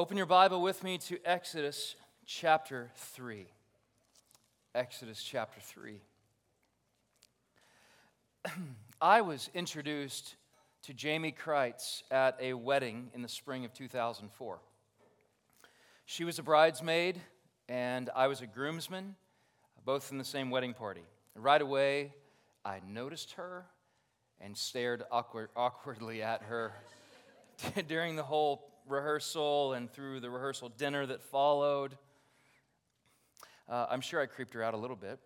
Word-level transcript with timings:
Open 0.00 0.16
your 0.16 0.24
Bible 0.24 0.62
with 0.62 0.82
me 0.82 0.96
to 0.96 1.18
Exodus 1.26 1.94
chapter 2.24 2.90
3. 2.96 3.46
Exodus 4.74 5.22
chapter 5.22 5.60
3. 5.60 6.00
I 9.02 9.20
was 9.20 9.50
introduced 9.52 10.36
to 10.84 10.94
Jamie 10.94 11.32
Kreitz 11.38 12.02
at 12.10 12.38
a 12.40 12.54
wedding 12.54 13.10
in 13.12 13.20
the 13.20 13.28
spring 13.28 13.66
of 13.66 13.74
2004. 13.74 14.60
She 16.06 16.24
was 16.24 16.38
a 16.38 16.42
bridesmaid, 16.42 17.20
and 17.68 18.08
I 18.16 18.28
was 18.28 18.40
a 18.40 18.46
groomsman, 18.46 19.16
both 19.84 20.12
in 20.12 20.16
the 20.16 20.24
same 20.24 20.48
wedding 20.48 20.72
party. 20.72 21.04
Right 21.34 21.60
away, 21.60 22.14
I 22.64 22.80
noticed 22.88 23.32
her 23.32 23.66
and 24.40 24.56
stared 24.56 25.02
awkward, 25.12 25.50
awkwardly 25.54 26.22
at 26.22 26.44
her 26.44 26.72
during 27.86 28.16
the 28.16 28.22
whole 28.22 28.69
rehearsal 28.88 29.72
and 29.72 29.90
through 29.90 30.20
the 30.20 30.30
rehearsal 30.30 30.68
dinner 30.68 31.06
that 31.06 31.22
followed. 31.22 31.96
Uh, 33.68 33.86
I'm 33.88 34.00
sure 34.00 34.20
I 34.20 34.26
creeped 34.26 34.54
her 34.54 34.62
out 34.62 34.74
a 34.74 34.76
little 34.76 34.96
bit. 34.96 35.18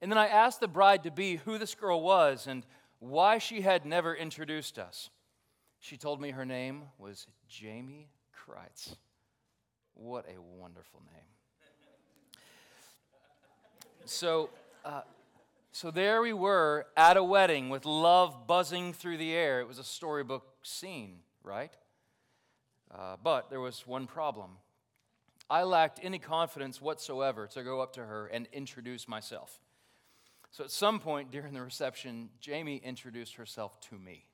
And 0.00 0.10
then 0.10 0.18
I 0.18 0.26
asked 0.26 0.60
the 0.60 0.68
bride 0.68 1.04
to 1.04 1.10
be 1.10 1.36
who 1.36 1.58
this 1.58 1.74
girl 1.74 2.00
was 2.00 2.46
and 2.46 2.64
why 3.00 3.38
she 3.38 3.60
had 3.60 3.84
never 3.84 4.14
introduced 4.14 4.78
us. 4.78 5.10
She 5.80 5.96
told 5.96 6.20
me 6.20 6.30
her 6.30 6.44
name 6.44 6.82
was 6.98 7.26
Jamie 7.48 8.08
Kreitz. 8.34 8.96
What 9.94 10.26
a 10.26 10.40
wonderful 10.40 11.02
name. 11.12 11.24
So, 14.04 14.50
uh, 14.84 15.02
so 15.72 15.90
there 15.90 16.22
we 16.22 16.32
were 16.32 16.86
at 16.96 17.16
a 17.16 17.22
wedding 17.22 17.68
with 17.68 17.84
love 17.84 18.46
buzzing 18.46 18.92
through 18.92 19.18
the 19.18 19.32
air. 19.32 19.60
It 19.60 19.68
was 19.68 19.78
a 19.78 19.84
storybook 19.84 20.44
scene, 20.62 21.18
right? 21.42 21.76
Uh, 22.92 23.16
but 23.22 23.50
there 23.50 23.60
was 23.60 23.86
one 23.86 24.06
problem. 24.06 24.52
I 25.50 25.62
lacked 25.62 26.00
any 26.02 26.18
confidence 26.18 26.80
whatsoever 26.80 27.46
to 27.48 27.62
go 27.62 27.80
up 27.80 27.94
to 27.94 28.04
her 28.04 28.26
and 28.26 28.48
introduce 28.52 29.08
myself. 29.08 29.60
So 30.50 30.64
at 30.64 30.70
some 30.70 30.98
point 30.98 31.30
during 31.30 31.54
the 31.54 31.62
reception, 31.62 32.30
Jamie 32.40 32.80
introduced 32.82 33.36
herself 33.36 33.78
to 33.88 33.96
me. 33.96 34.24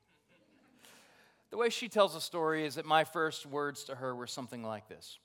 The 1.51 1.57
way 1.57 1.69
she 1.69 1.87
tells 1.87 2.13
the 2.13 2.21
story 2.21 2.65
is 2.65 2.75
that 2.75 2.85
my 2.85 3.03
first 3.03 3.45
words 3.45 3.83
to 3.85 3.95
her 3.95 4.15
were 4.15 4.27
something 4.27 4.63
like 4.63 4.89
this 4.89 5.19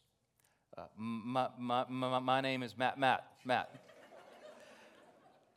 uh, 0.78 0.83
my, 0.97 1.48
my, 1.58 1.84
my, 1.89 2.19
my 2.20 2.41
name 2.41 2.62
is 2.62 2.78
Matt, 2.78 2.98
Matt, 2.98 3.25
Matt. 3.45 3.70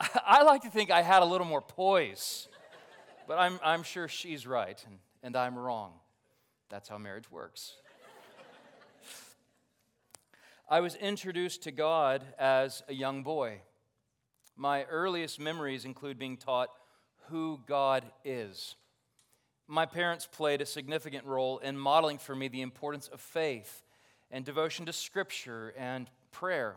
I 0.26 0.42
like 0.42 0.62
to 0.62 0.70
think 0.70 0.90
I 0.90 1.02
had 1.02 1.22
a 1.22 1.24
little 1.24 1.46
more 1.46 1.60
poise, 1.60 2.48
but 3.28 3.38
I'm, 3.38 3.60
I'm 3.62 3.84
sure 3.84 4.08
she's 4.08 4.46
right 4.46 4.82
and, 4.86 4.98
and 5.22 5.36
I'm 5.36 5.56
wrong. 5.56 5.92
That's 6.70 6.88
how 6.88 6.98
marriage 6.98 7.30
works. 7.30 7.74
I 10.68 10.80
was 10.80 10.94
introduced 10.94 11.62
to 11.64 11.70
God 11.70 12.24
as 12.38 12.82
a 12.88 12.94
young 12.94 13.22
boy. 13.22 13.60
My 14.56 14.84
earliest 14.84 15.38
memories 15.38 15.84
include 15.84 16.18
being 16.18 16.36
taught 16.36 16.70
who 17.28 17.60
God 17.66 18.04
is. 18.24 18.76
My 19.66 19.86
parents 19.86 20.26
played 20.30 20.60
a 20.60 20.66
significant 20.66 21.24
role 21.26 21.58
in 21.58 21.76
modeling 21.76 22.18
for 22.18 22.34
me 22.34 22.48
the 22.48 22.62
importance 22.62 23.08
of 23.08 23.20
faith 23.20 23.82
and 24.30 24.44
devotion 24.44 24.86
to 24.86 24.92
Scripture 24.92 25.74
and 25.76 26.08
prayer. 26.32 26.76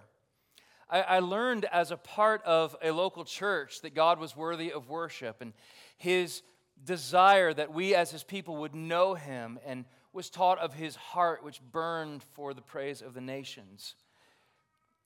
I, 0.90 1.02
I 1.02 1.20
learned 1.20 1.66
as 1.66 1.92
a 1.92 1.98
part 1.98 2.44
of 2.44 2.76
a 2.82 2.92
local 2.92 3.26
church 3.26 3.82
that 3.82 3.96
God 3.96 4.20
was 4.20 4.36
worthy 4.36 4.72
of 4.72 4.90
worship 4.90 5.42
and 5.42 5.54
His 5.98 6.44
desire 6.84 7.54
that 7.54 7.74
we 7.74 7.96
as 7.96 8.12
His 8.12 8.24
people 8.24 8.58
would 8.58 8.76
know 8.76 9.14
Him 9.16 9.60
and 9.66 9.86
was 10.14 10.30
taught 10.30 10.60
of 10.60 10.74
His 10.74 10.96
heart, 10.96 11.44
which 11.44 11.62
burned 11.62 12.24
for 12.34 12.54
the 12.54 12.62
praise 12.62 13.02
of 13.02 13.14
the 13.14 13.22
nations. 13.22 13.96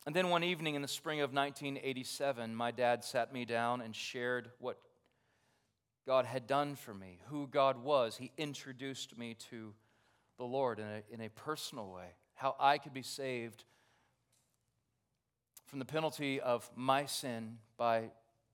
And 0.06 0.16
then 0.16 0.30
one 0.30 0.44
evening 0.44 0.76
in 0.76 0.82
the 0.82 0.88
spring 0.88 1.20
of 1.20 1.34
1987, 1.34 2.56
my 2.56 2.72
dad 2.72 3.04
sat 3.04 3.32
me 3.32 3.46
down 3.46 3.82
and 3.82 3.96
shared 3.96 4.50
what 4.60 4.78
God 6.08 6.26
had 6.26 6.48
done 6.48 6.76
for 6.76 6.94
me, 6.94 7.20
who 7.28 7.48
God 7.48 7.84
was. 7.84 8.18
He 8.18 8.32
introduced 8.38 9.18
me 9.18 9.36
to 9.52 9.74
the 10.38 10.44
Lord 10.44 10.80
in 10.80 10.86
a, 10.86 11.04
in 11.12 11.22
a 11.22 11.30
personal 11.30 11.92
way, 11.92 12.16
how 12.34 12.56
I 12.60 12.80
could 12.80 12.94
be 12.94 13.04
saved 13.04 13.64
from 15.68 15.80
the 15.80 15.86
penalty 15.86 16.42
of 16.42 16.70
my 16.76 17.06
sin 17.06 17.60
by 17.78 18.10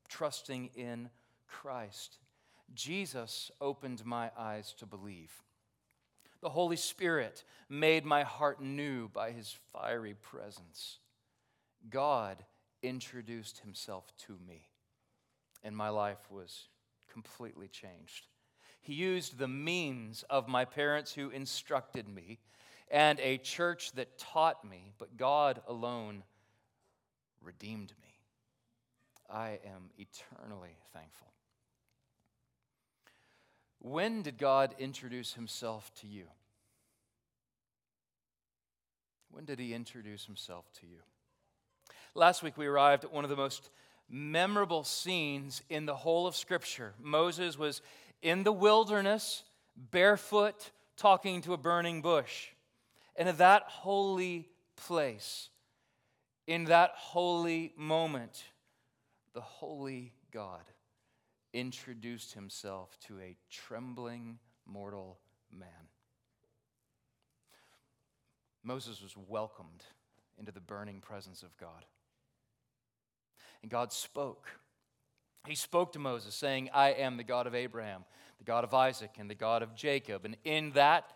trusting 0.10 0.72
in 0.76 1.10
Christ. 1.48 2.18
Jesus 2.74 3.52
opened 3.62 4.06
my 4.06 4.32
eyes 4.38 4.74
to 4.80 4.86
believe. 4.86 5.32
The 6.42 6.50
Holy 6.50 6.76
Spirit 6.76 7.44
made 7.70 8.06
my 8.06 8.24
heart 8.24 8.62
new 8.62 9.10
by 9.10 9.32
his 9.32 9.56
fiery 9.74 10.14
presence. 10.14 11.00
God 11.90 12.44
introduced 12.84 13.60
himself 13.60 14.12
to 14.28 14.38
me, 14.48 14.68
and 15.64 15.76
my 15.76 15.90
life 15.90 16.30
was 16.30 16.68
completely 17.12 17.68
changed. 17.68 18.28
He 18.82 18.94
used 18.94 19.38
the 19.38 19.48
means 19.48 20.24
of 20.30 20.48
my 20.48 20.64
parents 20.64 21.14
who 21.14 21.30
instructed 21.30 22.08
me 22.08 22.40
and 22.90 23.20
a 23.20 23.38
church 23.38 23.92
that 23.94 24.18
taught 24.18 24.64
me, 24.64 24.94
but 24.98 25.18
God 25.18 25.62
alone 25.68 26.24
redeemed 27.42 27.94
me. 28.02 28.20
I 29.30 29.60
am 29.66 29.90
eternally 29.98 30.78
thankful. 30.94 31.28
When 33.80 34.22
did 34.22 34.38
God 34.38 34.76
introduce 34.80 35.34
himself 35.34 35.92
to 36.02 36.08
you? 36.08 36.26
When 39.30 39.46
did 39.46 39.60
he 39.60 39.74
introduce 39.74 40.26
himself 40.26 40.66
to 40.80 40.88
you? 40.88 41.00
Last 42.16 42.42
week 42.42 42.58
we 42.58 42.66
arrived 42.66 43.04
at 43.04 43.14
one 43.14 43.24
of 43.24 43.30
the 43.30 43.36
most 43.36 43.70
memorable 44.10 44.84
scenes 44.84 45.62
in 45.70 45.86
the 45.86 45.96
whole 45.96 46.26
of 46.26 46.36
Scripture. 46.36 46.94
Moses 47.00 47.58
was 47.58 47.82
in 48.22 48.44
the 48.44 48.52
wilderness, 48.52 49.44
barefoot, 49.76 50.72
talking 50.96 51.42
to 51.42 51.54
a 51.54 51.58
burning 51.58 52.02
bush. 52.02 52.48
And 53.16 53.30
at 53.30 53.38
that 53.38 53.64
holy 53.68 54.48
place, 54.76 55.50
in 56.48 56.66
that 56.66 56.94
holy 56.96 57.74
moment, 57.78 58.44
the 59.34 59.42
holy 59.42 60.14
God 60.32 60.62
introduced 61.54 62.34
himself 62.34 62.98
to 63.08 63.20
a 63.20 63.36
trembling 63.50 64.40
mortal 64.66 65.20
man. 65.52 65.70
Moses 68.64 69.02
was 69.02 69.16
welcomed 69.16 69.84
into 70.38 70.52
the 70.52 70.60
burning 70.60 71.00
presence 71.00 71.42
of 71.44 71.56
God. 71.58 71.86
And 73.62 73.72
God 73.72 73.92
spoke. 73.94 74.50
He 75.48 75.56
spoke 75.56 75.94
to 75.94 76.00
Moses, 76.00 76.36
saying, 76.36 76.70
I 76.74 76.90
am 76.90 77.18
the 77.18 77.24
God 77.24 77.48
of 77.48 77.56
Abraham, 77.56 78.04
the 78.38 78.44
God 78.44 78.64
of 78.64 78.74
Isaac, 78.74 79.12
and 79.18 79.30
the 79.30 79.36
God 79.36 79.64
of 79.64 79.74
Jacob. 79.74 80.26
And 80.26 80.36
in 80.44 80.72
that, 80.72 81.14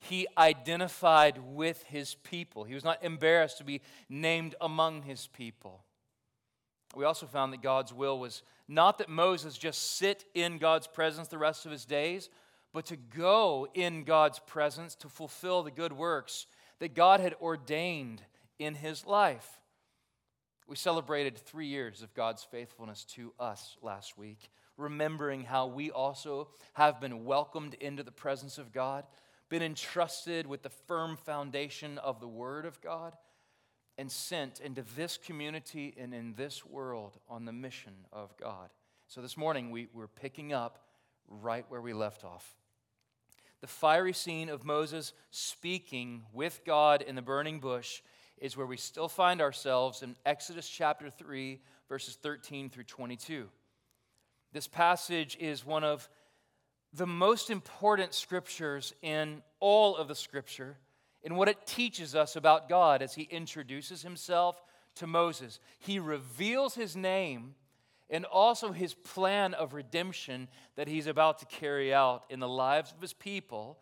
he 0.00 0.26
identified 0.36 1.38
with 1.38 1.82
his 1.84 2.16
people. 2.16 2.64
He 2.64 2.74
was 2.74 2.84
not 2.84 3.02
embarrassed 3.02 3.58
to 3.58 3.64
be 3.64 3.80
named 4.08 4.54
among 4.60 5.02
his 5.02 5.28
people. 5.28 5.84
We 6.94 7.04
also 7.04 7.26
found 7.26 7.52
that 7.52 7.62
God's 7.62 7.92
will 7.92 8.18
was 8.18 8.42
not 8.66 8.98
that 8.98 9.08
Moses 9.08 9.56
just 9.56 9.96
sit 9.96 10.24
in 10.34 10.58
God's 10.58 10.86
presence 10.86 11.28
the 11.28 11.38
rest 11.38 11.66
of 11.66 11.72
his 11.72 11.84
days, 11.84 12.28
but 12.72 12.86
to 12.86 12.96
go 12.96 13.66
in 13.74 14.04
God's 14.04 14.38
presence 14.40 14.94
to 14.96 15.08
fulfill 15.08 15.62
the 15.62 15.70
good 15.70 15.92
works 15.92 16.46
that 16.80 16.94
God 16.94 17.20
had 17.20 17.34
ordained 17.40 18.22
in 18.58 18.74
his 18.74 19.06
life. 19.06 19.60
We 20.66 20.76
celebrated 20.76 21.38
three 21.38 21.66
years 21.66 22.02
of 22.02 22.14
God's 22.14 22.44
faithfulness 22.44 23.04
to 23.14 23.32
us 23.40 23.76
last 23.80 24.18
week, 24.18 24.50
remembering 24.76 25.44
how 25.44 25.66
we 25.66 25.90
also 25.90 26.48
have 26.74 27.00
been 27.00 27.24
welcomed 27.24 27.74
into 27.74 28.02
the 28.02 28.12
presence 28.12 28.58
of 28.58 28.72
God 28.72 29.04
been 29.48 29.62
entrusted 29.62 30.46
with 30.46 30.62
the 30.62 30.68
firm 30.68 31.16
foundation 31.16 31.98
of 31.98 32.20
the 32.20 32.28
Word 32.28 32.66
of 32.66 32.80
God, 32.80 33.14
and 33.98 34.10
sent 34.10 34.60
into 34.60 34.84
this 34.96 35.18
community 35.18 35.92
and 35.98 36.14
in 36.14 36.34
this 36.34 36.64
world 36.64 37.18
on 37.28 37.44
the 37.44 37.52
mission 37.52 37.92
of 38.12 38.34
God. 38.36 38.70
So 39.08 39.20
this 39.20 39.36
morning, 39.36 39.72
we, 39.72 39.88
we're 39.92 40.06
picking 40.06 40.52
up 40.52 40.78
right 41.26 41.64
where 41.68 41.80
we 41.80 41.92
left 41.92 42.24
off. 42.24 42.56
The 43.60 43.66
fiery 43.66 44.12
scene 44.12 44.48
of 44.48 44.64
Moses 44.64 45.12
speaking 45.32 46.22
with 46.32 46.60
God 46.64 47.02
in 47.02 47.16
the 47.16 47.22
burning 47.22 47.58
bush 47.58 48.02
is 48.40 48.56
where 48.56 48.66
we 48.66 48.76
still 48.76 49.08
find 49.08 49.40
ourselves 49.40 50.02
in 50.02 50.14
Exodus 50.24 50.68
chapter 50.68 51.10
3, 51.10 51.60
verses 51.88 52.16
13 52.22 52.70
through 52.70 52.84
22. 52.84 53.48
This 54.52 54.68
passage 54.68 55.36
is 55.40 55.66
one 55.66 55.82
of 55.82 56.08
the 56.92 57.06
most 57.06 57.50
important 57.50 58.14
scriptures 58.14 58.94
in 59.02 59.42
all 59.58 59.96
of 59.96 60.06
the 60.06 60.14
scripture 60.14 60.76
in 61.28 61.36
what 61.36 61.46
it 61.46 61.66
teaches 61.66 62.14
us 62.14 62.36
about 62.36 62.70
God 62.70 63.02
as 63.02 63.14
he 63.14 63.24
introduces 63.24 64.00
himself 64.00 64.62
to 64.94 65.06
Moses. 65.06 65.60
He 65.78 65.98
reveals 65.98 66.74
his 66.74 66.96
name 66.96 67.54
and 68.08 68.24
also 68.24 68.72
his 68.72 68.94
plan 68.94 69.52
of 69.52 69.74
redemption 69.74 70.48
that 70.76 70.88
he's 70.88 71.06
about 71.06 71.38
to 71.40 71.44
carry 71.44 71.92
out 71.92 72.24
in 72.30 72.40
the 72.40 72.48
lives 72.48 72.92
of 72.92 73.02
his 73.02 73.12
people. 73.12 73.78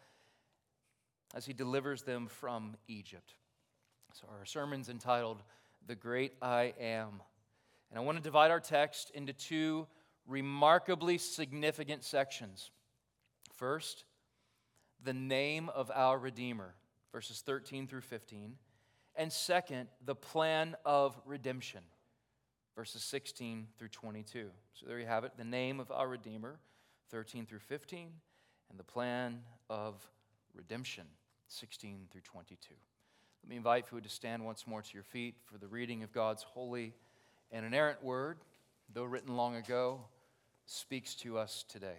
as 1.34 1.46
he 1.46 1.52
delivers 1.52 2.02
them 2.02 2.26
from 2.26 2.76
Egypt. 2.88 3.34
So, 4.14 4.26
our 4.36 4.44
sermon's 4.44 4.88
entitled 4.88 5.42
The 5.86 5.94
Great 5.94 6.32
I 6.40 6.72
Am. 6.80 7.20
And 7.90 7.98
I 7.98 8.00
want 8.00 8.16
to 8.18 8.24
divide 8.24 8.50
our 8.50 8.60
text 8.60 9.10
into 9.10 9.32
two 9.32 9.86
remarkably 10.26 11.18
significant 11.18 12.02
sections. 12.02 12.70
First, 13.52 14.04
the 15.04 15.12
name 15.12 15.68
of 15.68 15.92
our 15.94 16.18
Redeemer, 16.18 16.74
verses 17.12 17.40
13 17.40 17.86
through 17.86 18.02
15. 18.02 18.54
And 19.16 19.32
second, 19.32 19.88
the 20.04 20.14
plan 20.14 20.76
of 20.84 21.18
redemption, 21.24 21.80
verses 22.74 23.02
16 23.02 23.68
through 23.78 23.88
22. 23.88 24.50
So 24.74 24.86
there 24.86 24.98
you 24.98 25.06
have 25.06 25.24
it 25.24 25.32
the 25.38 25.44
name 25.44 25.80
of 25.80 25.90
our 25.90 26.08
Redeemer, 26.08 26.58
13 27.10 27.46
through 27.46 27.60
15, 27.60 28.10
and 28.70 28.78
the 28.78 28.84
plan 28.84 29.40
of 29.70 29.94
redemption, 30.54 31.06
16 31.48 32.08
through 32.10 32.20
22. 32.22 32.74
Let 33.42 33.50
me 33.50 33.56
invite 33.56 33.86
you 33.92 34.00
to 34.00 34.08
stand 34.08 34.44
once 34.44 34.66
more 34.66 34.82
to 34.82 34.94
your 34.94 35.04
feet 35.04 35.36
for 35.44 35.56
the 35.56 35.68
reading 35.68 36.02
of 36.02 36.12
God's 36.12 36.42
holy 36.42 36.94
and 37.52 37.64
inerrant 37.64 38.02
word, 38.02 38.38
though 38.92 39.04
written 39.04 39.36
long 39.36 39.54
ago, 39.54 40.00
speaks 40.66 41.14
to 41.14 41.38
us 41.38 41.64
today. 41.68 41.98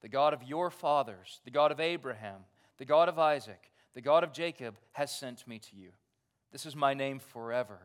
the 0.00 0.08
God 0.08 0.32
of 0.32 0.42
your 0.42 0.70
fathers, 0.70 1.40
the 1.44 1.50
God 1.50 1.72
of 1.72 1.80
Abraham, 1.80 2.44
the 2.78 2.84
God 2.84 3.08
of 3.08 3.18
Isaac, 3.18 3.70
the 3.94 4.00
God 4.00 4.24
of 4.24 4.32
Jacob, 4.32 4.76
has 4.92 5.10
sent 5.10 5.46
me 5.46 5.58
to 5.58 5.76
you. 5.76 5.90
This 6.52 6.66
is 6.66 6.74
my 6.74 6.94
name 6.94 7.18
forever, 7.18 7.78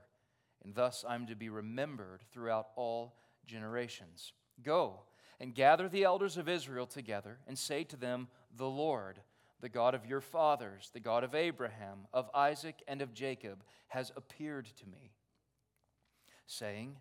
and 0.64 0.74
thus 0.74 1.04
I'm 1.08 1.28
to 1.28 1.36
be 1.36 1.50
remembered 1.50 2.22
throughout 2.32 2.68
all 2.76 3.16
generations. 3.46 4.34
Go 4.64 5.02
and 5.40 5.54
gather 5.54 5.90
the 5.90 6.04
elders 6.04 6.38
of 6.38 6.50
Israel 6.50 6.86
together 6.86 7.40
and 7.48 7.58
say 7.58 7.84
to 7.86 7.98
them, 7.98 8.28
The 8.56 8.70
Lord, 8.70 9.20
the 9.62 9.70
God 9.70 9.94
of 9.94 10.06
your 10.06 10.22
fathers, 10.22 10.90
the 10.94 11.00
God 11.00 11.24
of 11.24 11.36
Abraham, 11.36 12.08
of 12.14 12.30
Isaac, 12.34 12.82
and 12.88 13.02
of 13.02 13.14
Jacob, 13.14 13.64
has 13.88 14.12
appeared 14.16 14.68
to 14.80 14.86
me, 14.88 15.12
saying, 16.48 16.96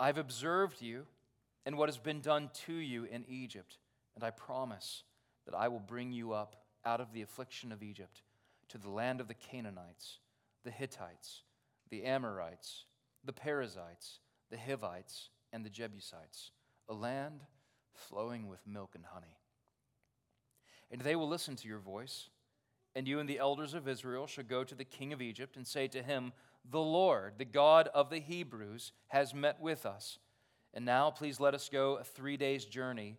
I've 0.00 0.18
observed 0.18 0.82
you 0.82 1.06
and 1.66 1.76
what 1.76 1.88
has 1.88 1.98
been 1.98 2.20
done 2.20 2.50
to 2.66 2.74
you 2.74 3.04
in 3.04 3.24
Egypt, 3.28 3.78
and 4.14 4.24
I 4.24 4.30
promise 4.30 5.02
that 5.46 5.54
I 5.54 5.68
will 5.68 5.80
bring 5.80 6.12
you 6.12 6.32
up 6.32 6.56
out 6.84 7.00
of 7.00 7.12
the 7.12 7.22
affliction 7.22 7.72
of 7.72 7.82
Egypt 7.82 8.22
to 8.68 8.78
the 8.78 8.90
land 8.90 9.20
of 9.20 9.28
the 9.28 9.34
Canaanites, 9.34 10.18
the 10.64 10.70
Hittites, 10.70 11.42
the 11.90 12.04
Amorites, 12.04 12.84
the 13.24 13.32
Perizzites, 13.32 14.20
the 14.50 14.58
Hivites, 14.58 15.30
and 15.52 15.64
the 15.64 15.70
Jebusites, 15.70 16.50
a 16.88 16.94
land 16.94 17.40
flowing 17.92 18.48
with 18.48 18.66
milk 18.66 18.90
and 18.94 19.04
honey. 19.04 19.38
And 20.90 21.00
they 21.00 21.16
will 21.16 21.28
listen 21.28 21.56
to 21.56 21.68
your 21.68 21.78
voice, 21.78 22.28
and 22.94 23.08
you 23.08 23.18
and 23.18 23.28
the 23.28 23.38
elders 23.38 23.74
of 23.74 23.88
Israel 23.88 24.26
shall 24.26 24.44
go 24.44 24.64
to 24.64 24.74
the 24.74 24.84
king 24.84 25.12
of 25.12 25.22
Egypt 25.22 25.56
and 25.56 25.66
say 25.66 25.88
to 25.88 26.02
him, 26.02 26.32
The 26.70 26.80
Lord, 26.80 27.34
the 27.38 27.44
God 27.44 27.88
of 27.94 28.10
the 28.10 28.20
Hebrews, 28.20 28.92
has 29.08 29.34
met 29.34 29.60
with 29.60 29.86
us. 29.86 30.18
And 30.72 30.84
now 30.84 31.10
please 31.10 31.40
let 31.40 31.54
us 31.54 31.68
go 31.68 31.96
a 31.96 32.04
three 32.04 32.36
days' 32.36 32.64
journey 32.64 33.18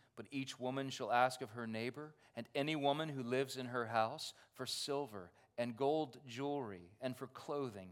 but 0.15 0.25
each 0.31 0.59
woman 0.59 0.89
shall 0.89 1.11
ask 1.11 1.41
of 1.41 1.51
her 1.51 1.67
neighbor 1.67 2.13
and 2.35 2.47
any 2.55 2.75
woman 2.75 3.09
who 3.09 3.23
lives 3.23 3.57
in 3.57 3.67
her 3.67 3.87
house 3.87 4.33
for 4.53 4.65
silver 4.65 5.31
and 5.57 5.75
gold 5.75 6.17
jewelry 6.27 6.91
and 7.01 7.15
for 7.15 7.27
clothing. 7.27 7.89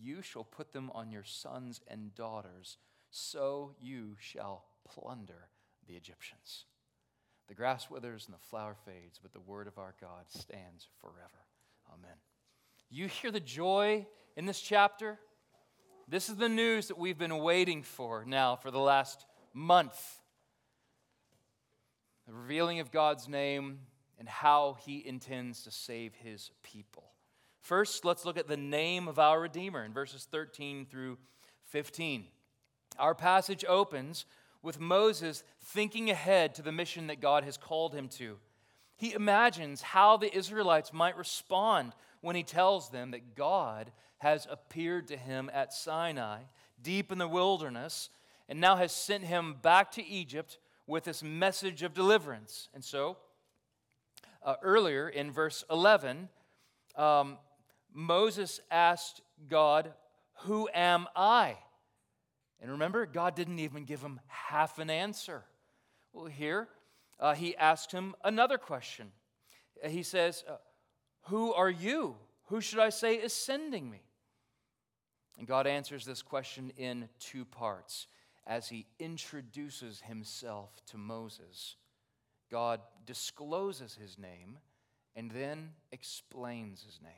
You 0.00 0.22
shall 0.22 0.44
put 0.44 0.72
them 0.72 0.90
on 0.94 1.12
your 1.12 1.24
sons 1.24 1.80
and 1.88 2.14
daughters 2.14 2.78
so 3.10 3.74
you 3.80 4.16
shall 4.18 4.64
plunder 4.84 5.48
the 5.86 5.94
Egyptians. 5.94 6.64
The 7.48 7.54
grass 7.54 7.90
withers 7.90 8.26
and 8.26 8.34
the 8.34 8.46
flower 8.48 8.76
fades, 8.86 9.18
but 9.20 9.32
the 9.32 9.40
word 9.40 9.66
of 9.66 9.78
our 9.78 9.94
God 10.00 10.24
stands 10.28 10.88
forever. 11.00 11.44
Amen. 11.92 12.16
You 12.88 13.08
hear 13.08 13.30
the 13.30 13.40
joy 13.40 14.06
in 14.36 14.46
this 14.46 14.60
chapter? 14.60 15.18
This 16.08 16.28
is 16.28 16.36
the 16.36 16.48
news 16.48 16.88
that 16.88 16.98
we've 16.98 17.18
been 17.18 17.38
waiting 17.38 17.82
for 17.82 18.24
now 18.26 18.56
for 18.56 18.70
the 18.70 18.78
last 18.78 19.26
month. 19.52 20.20
The 22.26 22.32
revealing 22.32 22.80
of 22.80 22.92
God's 22.92 23.28
name 23.28 23.80
and 24.18 24.28
how 24.28 24.76
he 24.84 25.06
intends 25.06 25.62
to 25.64 25.70
save 25.70 26.14
his 26.14 26.50
people. 26.62 27.12
First, 27.60 28.04
let's 28.04 28.24
look 28.24 28.36
at 28.36 28.48
the 28.48 28.56
name 28.56 29.08
of 29.08 29.18
our 29.18 29.40
Redeemer 29.40 29.84
in 29.84 29.92
verses 29.92 30.26
13 30.30 30.86
through 30.86 31.18
15. 31.66 32.26
Our 32.98 33.14
passage 33.14 33.64
opens 33.68 34.26
with 34.62 34.78
Moses 34.78 35.42
thinking 35.60 36.10
ahead 36.10 36.54
to 36.54 36.62
the 36.62 36.72
mission 36.72 37.08
that 37.08 37.20
God 37.20 37.44
has 37.44 37.56
called 37.56 37.94
him 37.94 38.08
to. 38.10 38.38
He 38.96 39.12
imagines 39.12 39.82
how 39.82 40.16
the 40.16 40.34
Israelites 40.36 40.92
might 40.92 41.16
respond 41.16 41.92
when 42.20 42.36
he 42.36 42.44
tells 42.44 42.90
them 42.90 43.10
that 43.10 43.34
God 43.34 43.90
has 44.18 44.46
appeared 44.48 45.08
to 45.08 45.16
him 45.16 45.50
at 45.52 45.72
Sinai, 45.72 46.42
deep 46.80 47.10
in 47.10 47.18
the 47.18 47.26
wilderness, 47.26 48.10
and 48.48 48.60
now 48.60 48.76
has 48.76 48.92
sent 48.92 49.24
him 49.24 49.56
back 49.60 49.90
to 49.92 50.06
Egypt 50.06 50.58
with 50.86 51.04
this 51.04 51.22
message 51.22 51.82
of 51.82 51.94
deliverance. 51.94 52.68
And 52.74 52.84
so, 52.84 53.16
uh, 54.44 54.56
earlier 54.62 55.08
in 55.08 55.30
verse 55.30 55.64
11, 55.70 56.28
um, 56.96 57.38
Moses 57.92 58.60
asked 58.70 59.20
God, 59.48 59.92
Who 60.42 60.68
am 60.74 61.06
I? 61.14 61.56
And 62.60 62.70
remember, 62.70 63.06
God 63.06 63.34
didn't 63.34 63.58
even 63.58 63.84
give 63.84 64.00
him 64.00 64.20
half 64.26 64.78
an 64.78 64.90
answer. 64.90 65.44
Well, 66.12 66.26
here 66.26 66.68
uh, 67.18 67.34
he 67.34 67.56
asked 67.56 67.92
him 67.92 68.14
another 68.24 68.58
question. 68.58 69.12
He 69.84 70.02
says, 70.02 70.44
uh, 70.48 70.56
Who 71.28 71.52
are 71.52 71.70
you? 71.70 72.16
Who 72.46 72.60
should 72.60 72.80
I 72.80 72.90
say 72.90 73.14
is 73.14 73.32
sending 73.32 73.90
me? 73.90 74.02
And 75.38 75.46
God 75.46 75.66
answers 75.66 76.04
this 76.04 76.22
question 76.22 76.72
in 76.76 77.08
two 77.18 77.44
parts 77.44 78.06
as 78.46 78.68
he 78.68 78.86
introduces 78.98 80.02
himself 80.02 80.70
to 80.86 80.98
Moses. 80.98 81.76
God 82.50 82.80
discloses 83.06 83.94
his 83.94 84.18
name 84.18 84.58
and 85.14 85.30
then 85.30 85.70
explains 85.90 86.82
his 86.82 87.00
name. 87.02 87.12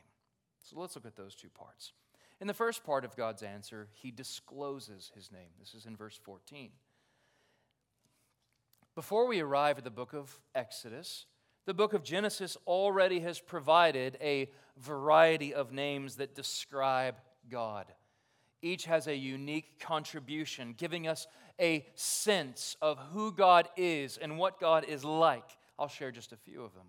So 0.63 0.79
let's 0.79 0.95
look 0.95 1.05
at 1.05 1.15
those 1.15 1.35
two 1.35 1.49
parts. 1.49 1.93
In 2.41 2.47
the 2.47 2.53
first 2.53 2.83
part 2.83 3.05
of 3.05 3.15
God's 3.15 3.43
answer, 3.43 3.87
he 3.93 4.11
discloses 4.11 5.11
his 5.15 5.31
name. 5.31 5.49
This 5.59 5.73
is 5.73 5.85
in 5.85 5.95
verse 5.95 6.19
14. 6.23 6.71
Before 8.93 9.27
we 9.27 9.41
arrive 9.41 9.77
at 9.77 9.83
the 9.83 9.91
book 9.91 10.13
of 10.13 10.39
Exodus, 10.53 11.25
the 11.65 11.73
book 11.73 11.93
of 11.93 12.03
Genesis 12.03 12.57
already 12.67 13.21
has 13.21 13.39
provided 13.39 14.17
a 14.21 14.49
variety 14.77 15.53
of 15.53 15.71
names 15.71 16.15
that 16.15 16.35
describe 16.35 17.15
God. 17.49 17.85
Each 18.65 18.85
has 18.85 19.05
a 19.05 19.15
unique 19.15 19.79
contribution, 19.79 20.73
giving 20.75 21.07
us 21.07 21.27
a 21.61 21.85
sense 21.93 22.75
of 22.81 22.97
who 23.13 23.31
God 23.31 23.69
is 23.77 24.17
and 24.17 24.39
what 24.39 24.59
God 24.59 24.85
is 24.85 25.05
like. 25.05 25.47
I'll 25.77 25.87
share 25.87 26.09
just 26.09 26.31
a 26.31 26.35
few 26.37 26.63
of 26.63 26.73
them. 26.73 26.87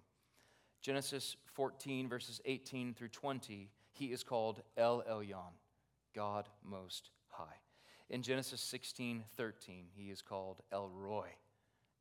Genesis 0.81 1.37
14, 1.53 2.09
verses 2.09 2.41
18 2.47 2.95
through 2.95 3.11
20 3.11 3.69
he 3.93 4.07
is 4.07 4.23
called 4.23 4.63
El 4.79 5.03
Elyon, 5.03 5.53
God 6.15 6.49
Most 6.65 7.11
High. 7.29 7.61
In 8.09 8.23
Genesis 8.23 8.63
16 8.63 9.25
13, 9.37 9.85
he 9.95 10.11
is 10.11 10.23
called 10.23 10.63
El 10.73 10.89
Roi, 10.89 11.29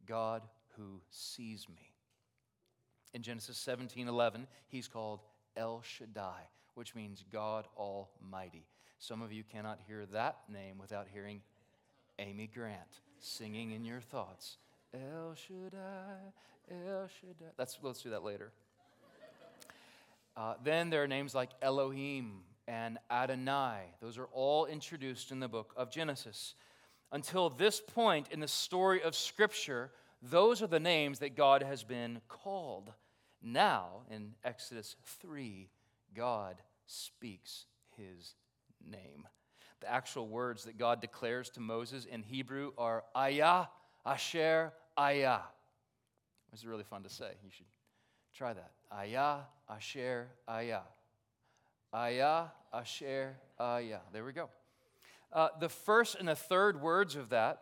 God 0.06 0.44
who 0.78 1.02
sees 1.10 1.68
me. 1.68 1.92
In 3.14 3.22
Genesis 3.22 3.58
17 3.58 4.08
11, 4.08 4.48
he's 4.70 4.88
called 4.88 5.22
El 5.58 5.82
Shaddai, 5.82 6.48
which 6.76 6.96
means 6.96 7.26
God 7.30 7.68
Almighty. 7.76 8.68
Some 9.00 9.22
of 9.22 9.32
you 9.32 9.44
cannot 9.44 9.80
hear 9.88 10.06
that 10.14 10.38
name 10.50 10.78
without 10.80 11.08
hearing 11.12 11.42
Amy 12.20 12.50
Grant 12.54 13.02
singing 13.20 13.72
in 13.72 13.84
your 13.86 14.02
thoughts. 14.02 14.58
El 14.94 15.36
Shaddai, 15.36 16.32
El 16.72 17.08
Shaddai. 17.08 17.52
That's, 17.58 17.78
let's 17.82 18.02
do 18.02 18.12
that 18.12 18.24
later. 18.24 18.52
Uh, 20.38 20.56
then 20.64 20.90
there 20.90 21.04
are 21.04 21.08
names 21.08 21.34
like 21.34 21.50
Elohim 21.62 22.42
and 22.68 22.98
Adonai. 23.10 23.80
Those 24.02 24.18
are 24.18 24.28
all 24.32 24.66
introduced 24.66 25.32
in 25.32 25.40
the 25.40 25.48
book 25.48 25.74
of 25.78 25.92
Genesis. 25.92 26.56
Until 27.12 27.50
this 27.50 27.80
point 27.80 28.28
in 28.32 28.40
the 28.40 28.48
story 28.48 29.02
of 29.02 29.16
Scripture, 29.16 29.92
those 30.22 30.62
are 30.62 30.68
the 30.68 30.80
names 30.80 31.20
that 31.20 31.36
God 31.36 31.64
has 31.64 31.84
been 31.84 32.22
called. 32.28 32.92
Now, 33.42 34.02
in 34.10 34.34
Exodus 34.44 34.96
3, 35.22 35.70
God 36.16 36.56
speaks 36.86 37.66
his 37.96 38.34
name. 38.90 39.28
The 39.82 39.92
actual 39.92 40.28
words 40.28 40.64
that 40.66 40.78
God 40.78 41.02
declares 41.02 41.50
to 41.52 41.60
Moses 41.60 42.06
in 42.06 42.24
Hebrew 42.24 42.72
are 42.78 43.04
Ayah, 43.16 43.66
Asher, 44.06 44.74
Ayah. 44.98 45.42
It's 46.54 46.66
really 46.66 46.84
fun 46.84 47.04
to 47.04 47.10
say. 47.10 47.32
You 47.44 47.50
should 47.52 47.66
try 48.34 48.54
that. 48.54 48.72
Ayah, 48.94 49.40
Asher, 49.70 50.30
Ayah. 50.50 50.82
Ayah, 51.94 52.46
Asher, 52.74 53.36
Ayah. 53.60 54.00
There 54.12 54.24
we 54.24 54.32
go. 54.32 54.50
Uh, 55.32 55.50
the 55.60 55.70
first 55.70 56.16
and 56.16 56.28
the 56.28 56.36
third 56.36 56.82
words 56.82 57.16
of 57.16 57.30
that 57.30 57.62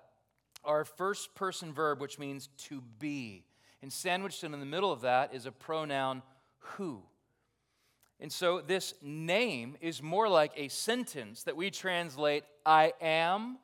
are 0.64 0.86
first 0.86 1.36
person 1.36 1.74
verb, 1.74 2.00
which 2.00 2.20
means 2.20 2.50
to 2.58 2.82
be. 3.00 3.44
And 3.82 3.92
sandwiched 3.92 4.44
in 4.44 4.52
the 4.52 4.58
middle 4.58 4.92
of 4.92 5.02
that 5.02 5.34
is 5.34 5.46
a 5.46 5.52
pronoun 5.52 6.22
who. 6.60 7.04
And 8.20 8.32
so 8.32 8.62
this 8.62 8.94
name 9.02 9.76
is 9.82 10.02
more 10.02 10.30
like 10.30 10.54
a 10.56 10.70
sentence 10.70 11.44
that 11.44 11.58
we 11.58 11.70
translate 11.72 12.44
I 12.66 12.94
am 13.02 13.58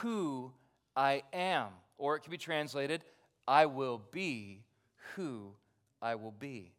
who 0.00 0.52
I 0.96 1.22
am. 1.32 1.68
Or 1.98 2.16
it 2.16 2.20
can 2.20 2.30
be 2.30 2.38
translated 2.38 3.04
I 3.46 3.66
will 3.66 4.02
be 4.10 4.64
who 5.14 5.52
I 6.00 6.14
will 6.14 6.32
be. 6.32 6.72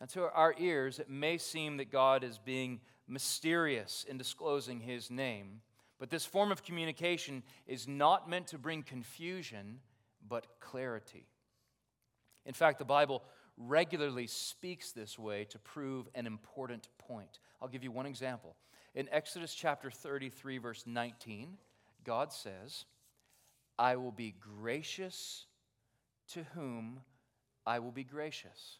Now, 0.00 0.06
to 0.06 0.32
our 0.32 0.54
ears, 0.58 0.98
it 0.98 1.08
may 1.08 1.38
seem 1.38 1.76
that 1.76 1.92
God 1.92 2.24
is 2.24 2.38
being 2.38 2.80
mysterious 3.06 4.04
in 4.08 4.18
disclosing 4.18 4.80
his 4.80 5.10
name, 5.10 5.60
but 6.00 6.10
this 6.10 6.26
form 6.26 6.50
of 6.50 6.64
communication 6.64 7.42
is 7.66 7.86
not 7.86 8.28
meant 8.28 8.48
to 8.48 8.58
bring 8.58 8.82
confusion, 8.82 9.78
but 10.28 10.46
clarity. 10.58 11.26
In 12.44 12.54
fact, 12.54 12.78
the 12.78 12.84
Bible 12.84 13.22
regularly 13.56 14.26
speaks 14.26 14.92
this 14.92 15.18
way 15.18 15.44
to 15.44 15.58
prove 15.58 16.08
an 16.14 16.26
important 16.26 16.88
point. 16.98 17.38
I'll 17.60 17.68
give 17.68 17.84
you 17.84 17.92
one 17.92 18.06
example. 18.06 18.56
In 18.94 19.08
Exodus 19.10 19.54
chapter 19.54 19.90
33, 19.90 20.58
verse 20.58 20.84
19, 20.86 21.56
God 22.04 22.32
says, 22.32 22.84
I 23.78 23.96
will 23.96 24.12
be 24.12 24.34
gracious 24.60 25.46
to 26.32 26.44
whom 26.54 27.00
I 27.66 27.78
will 27.78 27.92
be 27.92 28.04
gracious, 28.04 28.78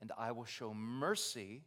and 0.00 0.12
I 0.18 0.32
will 0.32 0.44
show 0.44 0.74
mercy 0.74 1.62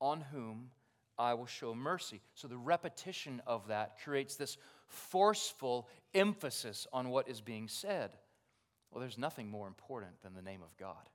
on 0.00 0.20
whom 0.20 0.70
I 1.18 1.34
will 1.34 1.46
show 1.46 1.74
mercy. 1.74 2.20
So 2.34 2.48
the 2.48 2.56
repetition 2.56 3.42
of 3.46 3.68
that 3.68 3.98
creates 4.02 4.36
this 4.36 4.56
forceful 4.86 5.88
emphasis 6.14 6.86
on 6.92 7.10
what 7.10 7.28
is 7.28 7.40
being 7.40 7.68
said. 7.68 8.10
Well, 8.90 9.00
there's 9.00 9.18
nothing 9.18 9.50
more 9.50 9.66
important 9.66 10.22
than 10.22 10.34
the 10.34 10.42
name 10.42 10.62
of 10.62 10.76
God. 10.76 11.08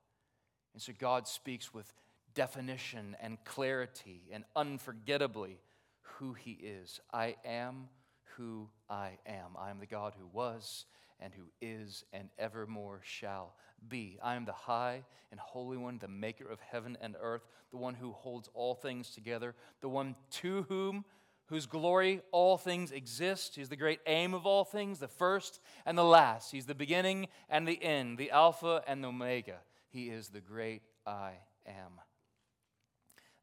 And 0.77 0.81
so 0.83 0.93
God 0.99 1.27
speaks 1.27 1.73
with 1.73 1.91
definition 2.35 3.17
and 3.19 3.43
clarity 3.45 4.21
and 4.31 4.43
unforgettably 4.55 5.57
who 6.01 6.33
He 6.33 6.51
is. 6.51 6.99
I 7.11 7.35
am 7.43 7.87
who 8.35 8.69
I 8.87 9.17
am. 9.25 9.57
I 9.57 9.71
am 9.71 9.79
the 9.79 9.87
God 9.87 10.13
who 10.15 10.27
was 10.27 10.85
and 11.19 11.33
who 11.33 11.45
is 11.63 12.05
and 12.13 12.29
evermore 12.37 13.01
shall 13.03 13.55
be. 13.89 14.19
I 14.21 14.35
am 14.35 14.45
the 14.45 14.51
high 14.51 15.03
and 15.31 15.39
holy 15.39 15.77
one, 15.77 15.97
the 15.97 16.07
maker 16.07 16.47
of 16.47 16.59
heaven 16.59 16.95
and 17.01 17.15
earth, 17.19 17.47
the 17.71 17.77
one 17.77 17.95
who 17.95 18.11
holds 18.11 18.47
all 18.53 18.75
things 18.75 19.09
together, 19.09 19.55
the 19.81 19.89
one 19.89 20.15
to 20.29 20.67
whom 20.69 21.05
whose 21.47 21.65
glory 21.65 22.21
all 22.31 22.55
things 22.55 22.91
exist. 22.91 23.55
He's 23.55 23.69
the 23.69 23.75
great 23.75 24.01
aim 24.05 24.35
of 24.35 24.45
all 24.45 24.63
things, 24.63 24.99
the 24.99 25.07
first 25.07 25.59
and 25.87 25.97
the 25.97 26.03
last. 26.03 26.51
He's 26.51 26.67
the 26.67 26.75
beginning 26.75 27.29
and 27.49 27.67
the 27.67 27.83
end, 27.83 28.19
the 28.19 28.29
Alpha 28.29 28.83
and 28.85 29.03
the 29.03 29.07
Omega. 29.07 29.57
He 29.97 30.09
is 30.11 30.27
the 30.27 30.41
great 30.41 30.83
I 31.07 31.31
am. 31.65 31.99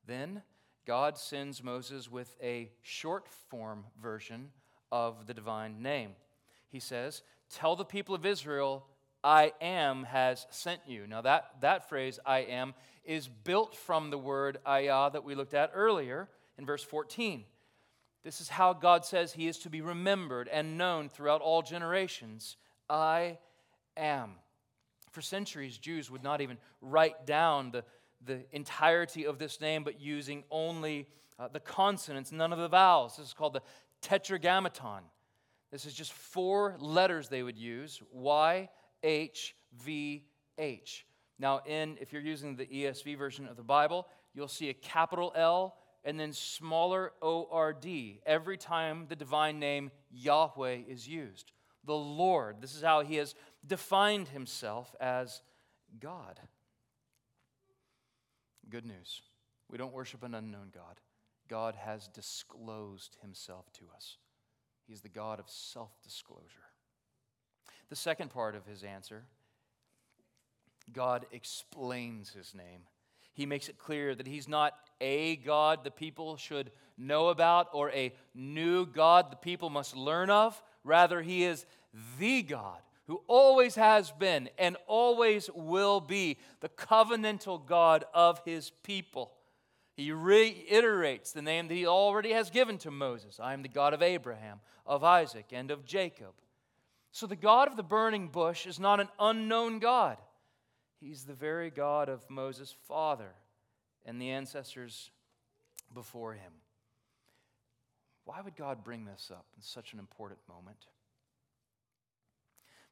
Then 0.06 0.42
God 0.86 1.18
sends 1.18 1.64
Moses 1.64 2.08
with 2.08 2.36
a 2.40 2.70
short 2.80 3.26
form 3.50 3.86
version 4.00 4.50
of 4.92 5.26
the 5.26 5.34
divine 5.34 5.82
name. 5.82 6.10
He 6.68 6.78
says, 6.78 7.24
Tell 7.50 7.74
the 7.74 7.84
people 7.84 8.14
of 8.14 8.24
Israel, 8.24 8.86
I 9.24 9.52
am 9.60 10.04
has 10.04 10.46
sent 10.48 10.82
you. 10.86 11.08
Now, 11.08 11.22
that, 11.22 11.56
that 11.60 11.88
phrase, 11.88 12.20
I 12.24 12.42
am, 12.42 12.74
is 13.04 13.26
built 13.26 13.74
from 13.74 14.10
the 14.10 14.18
word 14.18 14.58
ayah 14.64 15.10
that 15.10 15.24
we 15.24 15.34
looked 15.34 15.54
at 15.54 15.72
earlier 15.74 16.28
in 16.56 16.64
verse 16.64 16.84
14. 16.84 17.42
This 18.22 18.40
is 18.40 18.48
how 18.48 18.74
God 18.74 19.04
says 19.04 19.32
he 19.32 19.48
is 19.48 19.58
to 19.58 19.70
be 19.70 19.80
remembered 19.80 20.46
and 20.46 20.78
known 20.78 21.08
throughout 21.08 21.40
all 21.40 21.62
generations. 21.62 22.56
I 22.88 23.38
am. 23.96 24.34
For 25.14 25.22
centuries, 25.22 25.78
Jews 25.78 26.10
would 26.10 26.24
not 26.24 26.40
even 26.40 26.58
write 26.80 27.24
down 27.24 27.70
the, 27.70 27.84
the 28.26 28.40
entirety 28.50 29.26
of 29.26 29.38
this 29.38 29.60
name, 29.60 29.84
but 29.84 30.00
using 30.00 30.42
only 30.50 31.06
uh, 31.38 31.46
the 31.46 31.60
consonants, 31.60 32.32
none 32.32 32.52
of 32.52 32.58
the 32.58 32.66
vowels. 32.66 33.16
This 33.16 33.28
is 33.28 33.32
called 33.32 33.52
the 33.52 33.62
tetragrammaton. 34.00 35.02
This 35.70 35.86
is 35.86 35.94
just 35.94 36.12
four 36.12 36.74
letters 36.80 37.28
they 37.28 37.44
would 37.44 37.56
use 37.56 38.02
Y, 38.10 38.68
H, 39.04 39.54
V, 39.84 40.24
H. 40.58 41.06
Now, 41.38 41.60
in 41.64 41.96
if 42.00 42.12
you're 42.12 42.20
using 42.20 42.56
the 42.56 42.66
ESV 42.66 43.16
version 43.16 43.46
of 43.46 43.56
the 43.56 43.62
Bible, 43.62 44.08
you'll 44.34 44.48
see 44.48 44.68
a 44.68 44.74
capital 44.74 45.32
L 45.36 45.76
and 46.04 46.18
then 46.18 46.32
smaller 46.32 47.12
O 47.22 47.46
R 47.52 47.72
D 47.72 48.20
every 48.26 48.56
time 48.56 49.06
the 49.08 49.16
divine 49.16 49.60
name 49.60 49.92
Yahweh 50.10 50.78
is 50.88 51.06
used. 51.06 51.52
The 51.84 51.94
Lord. 51.94 52.56
This 52.60 52.74
is 52.74 52.82
how 52.82 53.02
he 53.02 53.14
has 53.16 53.36
defined 53.66 54.28
himself 54.28 54.94
as 55.00 55.42
God. 56.00 56.40
Good 58.68 58.86
news. 58.86 59.22
We 59.70 59.78
don't 59.78 59.92
worship 59.92 60.22
an 60.22 60.34
unknown 60.34 60.70
God. 60.74 61.00
God 61.48 61.74
has 61.74 62.08
disclosed 62.08 63.16
himself 63.22 63.70
to 63.74 63.84
us. 63.94 64.16
He's 64.86 65.00
the 65.00 65.08
God 65.08 65.38
of 65.38 65.48
self 65.48 65.90
disclosure. 66.02 66.42
The 67.90 67.96
second 67.96 68.30
part 68.30 68.54
of 68.54 68.66
his 68.66 68.82
answer 68.82 69.24
God 70.92 71.26
explains 71.32 72.30
his 72.30 72.54
name. 72.54 72.82
He 73.32 73.46
makes 73.46 73.68
it 73.68 73.78
clear 73.78 74.14
that 74.14 74.26
he's 74.26 74.48
not 74.48 74.74
a 75.00 75.36
God 75.36 75.82
the 75.82 75.90
people 75.90 76.36
should 76.36 76.70
know 76.96 77.28
about 77.28 77.68
or 77.72 77.90
a 77.90 78.14
new 78.34 78.86
God 78.86 79.32
the 79.32 79.36
people 79.36 79.70
must 79.70 79.96
learn 79.96 80.30
of. 80.30 80.62
Rather, 80.84 81.20
he 81.20 81.44
is 81.44 81.66
the 82.18 82.42
God 82.42 82.80
who 83.06 83.22
always 83.26 83.74
has 83.74 84.10
been 84.10 84.48
and 84.58 84.76
always 84.86 85.50
will 85.54 86.00
be 86.00 86.38
the 86.60 86.68
covenantal 86.68 87.64
God 87.64 88.04
of 88.14 88.40
his 88.44 88.70
people. 88.82 89.32
He 89.94 90.10
reiterates 90.10 91.32
the 91.32 91.42
name 91.42 91.68
that 91.68 91.74
he 91.74 91.86
already 91.86 92.32
has 92.32 92.50
given 92.50 92.78
to 92.78 92.90
Moses 92.90 93.38
I 93.38 93.52
am 93.52 93.62
the 93.62 93.68
God 93.68 93.94
of 93.94 94.02
Abraham, 94.02 94.60
of 94.86 95.04
Isaac, 95.04 95.46
and 95.52 95.70
of 95.70 95.84
Jacob. 95.84 96.32
So 97.12 97.26
the 97.26 97.36
God 97.36 97.68
of 97.68 97.76
the 97.76 97.82
burning 97.84 98.28
bush 98.28 98.66
is 98.66 98.80
not 98.80 98.98
an 98.98 99.08
unknown 99.20 99.78
God. 99.78 100.16
He's 100.98 101.24
the 101.24 101.34
very 101.34 101.70
God 101.70 102.08
of 102.08 102.28
Moses' 102.28 102.74
father 102.88 103.30
and 104.04 104.20
the 104.20 104.30
ancestors 104.30 105.10
before 105.92 106.32
him. 106.32 106.52
Why 108.24 108.40
would 108.40 108.56
God 108.56 108.82
bring 108.82 109.04
this 109.04 109.30
up 109.30 109.46
in 109.56 109.62
such 109.62 109.92
an 109.92 109.98
important 109.98 110.40
moment? 110.48 110.86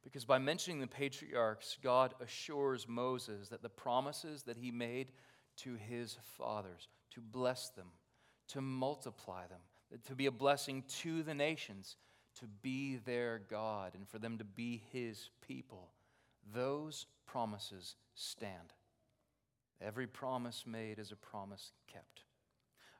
Because 0.03 0.25
by 0.25 0.37
mentioning 0.37 0.79
the 0.79 0.87
patriarchs, 0.87 1.77
God 1.81 2.13
assures 2.19 2.87
Moses 2.87 3.49
that 3.49 3.61
the 3.61 3.69
promises 3.69 4.43
that 4.43 4.57
he 4.57 4.69
made 4.69 5.11
to 5.57 5.75
his 5.75 6.17
fathers, 6.37 6.87
to 7.11 7.21
bless 7.21 7.69
them, 7.69 7.87
to 8.49 8.61
multiply 8.61 9.47
them, 9.47 9.59
to 10.05 10.15
be 10.15 10.25
a 10.25 10.31
blessing 10.31 10.83
to 11.01 11.23
the 11.23 11.33
nations, 11.33 11.95
to 12.39 12.47
be 12.61 12.97
their 12.97 13.41
God, 13.49 13.93
and 13.95 14.07
for 14.07 14.19
them 14.19 14.37
to 14.39 14.43
be 14.43 14.83
his 14.91 15.29
people, 15.47 15.91
those 16.53 17.05
promises 17.25 17.95
stand. 18.15 18.73
Every 19.81 20.07
promise 20.07 20.65
made 20.65 20.99
is 20.99 21.11
a 21.11 21.15
promise 21.15 21.71
kept. 21.87 22.23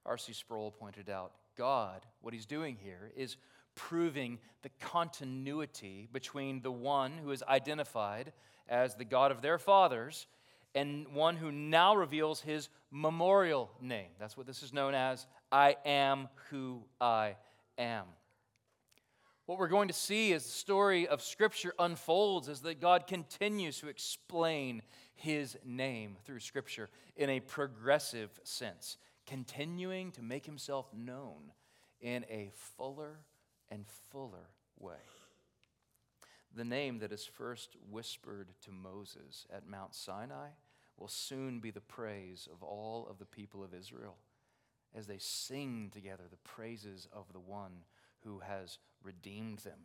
R.C. 0.05 0.33
Sproul 0.33 0.72
pointed 0.72 1.10
out 1.10 1.33
God, 1.57 2.05
what 2.22 2.33
he's 2.33 2.45
doing 2.45 2.77
here, 2.81 3.12
is 3.15 3.38
proving 3.75 4.39
the 4.62 4.70
continuity 4.80 6.08
between 6.12 6.62
the 6.62 6.72
one 6.72 7.18
who 7.18 7.32
is 7.32 7.44
identified 7.44 8.34
as 8.68 8.96
the 8.96 9.06
God 9.06 9.32
of 9.32 9.42
their 9.42 9.58
fathers 9.58 10.27
and 10.75 11.08
one 11.10 11.36
who 11.36 11.51
now 11.51 11.96
reveals 11.96 12.42
his 12.42 12.70
memorial 12.92 13.72
name. 13.82 14.10
That's 14.20 14.38
what 14.38 14.48
this 14.48 14.63
is 14.63 14.74
known 14.74 14.96
as 14.96 15.27
I 15.51 15.77
am 15.86 16.30
who 16.50 16.84
I 17.00 17.36
am. 17.77 18.06
What 19.46 19.60
we're 19.60 19.68
going 19.68 19.89
to 19.89 19.94
see 19.94 20.32
as 20.34 20.46
the 20.46 20.51
story 20.51 21.08
of 21.08 21.22
Scripture 21.22 21.74
unfolds 21.77 22.48
is 22.48 22.62
that 22.62 22.80
God 22.80 23.08
continues 23.08 23.80
to 23.80 23.89
explain 23.89 24.82
his 25.15 25.58
name 25.65 26.15
through 26.24 26.39
Scripture 26.39 26.89
in 27.18 27.30
a 27.30 27.42
progressive 27.42 28.30
sense, 28.44 28.98
continuing 29.27 30.12
to 30.13 30.24
make 30.24 30.46
himself 30.46 30.88
known 30.94 31.51
in 32.00 32.25
a 32.30 32.51
fuller 32.77 33.20
and 33.70 33.86
fuller 34.12 34.50
way. 34.79 34.96
The 36.55 36.63
name 36.63 37.00
that 37.00 37.12
is 37.12 37.25
first 37.25 37.75
whispered 37.89 38.50
to 38.62 38.72
Moses 38.72 39.48
at 39.51 39.67
Mount 39.67 39.96
Sinai 39.96 40.50
will 40.98 41.08
soon 41.08 41.60
be 41.60 41.72
the 41.72 41.82
praise 41.82 42.48
of 42.51 42.62
all 42.62 43.08
of 43.10 43.17
the 43.17 43.25
people 43.25 43.63
of 43.63 43.74
Israel 43.74 44.15
as 44.96 45.08
they 45.08 45.17
sing 45.17 45.89
together 45.91 46.24
the 46.29 46.38
praises 46.38 47.08
of 47.12 47.25
the 47.34 47.39
one 47.39 47.72
who 48.24 48.39
has 48.39 48.77
redeemed 49.03 49.60
them. 49.60 49.79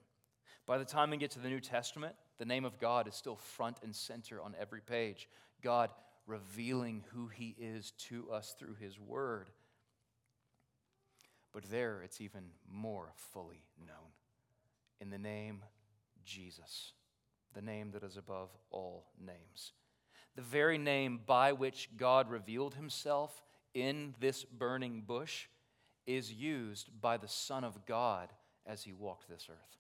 By 0.67 0.77
the 0.77 0.85
time 0.85 1.11
we 1.11 1.17
get 1.17 1.31
to 1.33 1.39
the 1.39 1.49
New 1.49 1.61
Testament, 1.61 2.15
the 2.39 2.45
name 2.45 2.67
of 2.67 2.79
God 2.79 3.09
is 3.09 3.15
still 3.15 3.37
front 3.37 3.79
and 3.83 3.97
center 3.97 4.41
on 4.43 4.55
every 4.61 4.83
page. 4.83 5.29
God 5.63 5.91
revealing 6.27 7.03
who 7.15 7.29
he 7.29 7.57
is 7.59 7.93
to 7.93 8.31
us 8.31 8.55
through 8.59 8.75
his 8.75 9.01
word. 9.01 9.49
But 11.59 11.71
there 11.73 12.03
it's 12.05 12.21
even 12.21 12.45
more 12.71 13.11
fully 13.33 13.65
known 13.85 14.13
in 15.01 15.11
the 15.11 15.19
name 15.19 15.65
Jesus, 16.25 16.93
the 17.53 17.61
name 17.61 17.91
that 17.95 18.05
is 18.05 18.17
above 18.17 18.51
all 18.71 19.07
names. 19.21 19.73
The 20.37 20.43
very 20.43 20.79
name 20.79 21.19
by 21.27 21.51
which 21.51 21.89
God 21.97 22.31
revealed 22.31 22.77
himself 22.77 23.43
in 23.75 24.15
this 24.21 24.45
burning 24.45 25.03
bush 25.05 25.49
is 26.07 26.33
used 26.33 26.91
by 27.01 27.17
the 27.17 27.27
Son 27.27 27.65
of 27.65 27.85
God 27.87 28.29
as 28.65 28.85
he 28.85 28.93
walked 28.93 29.29
this 29.29 29.49
earth. 29.51 29.79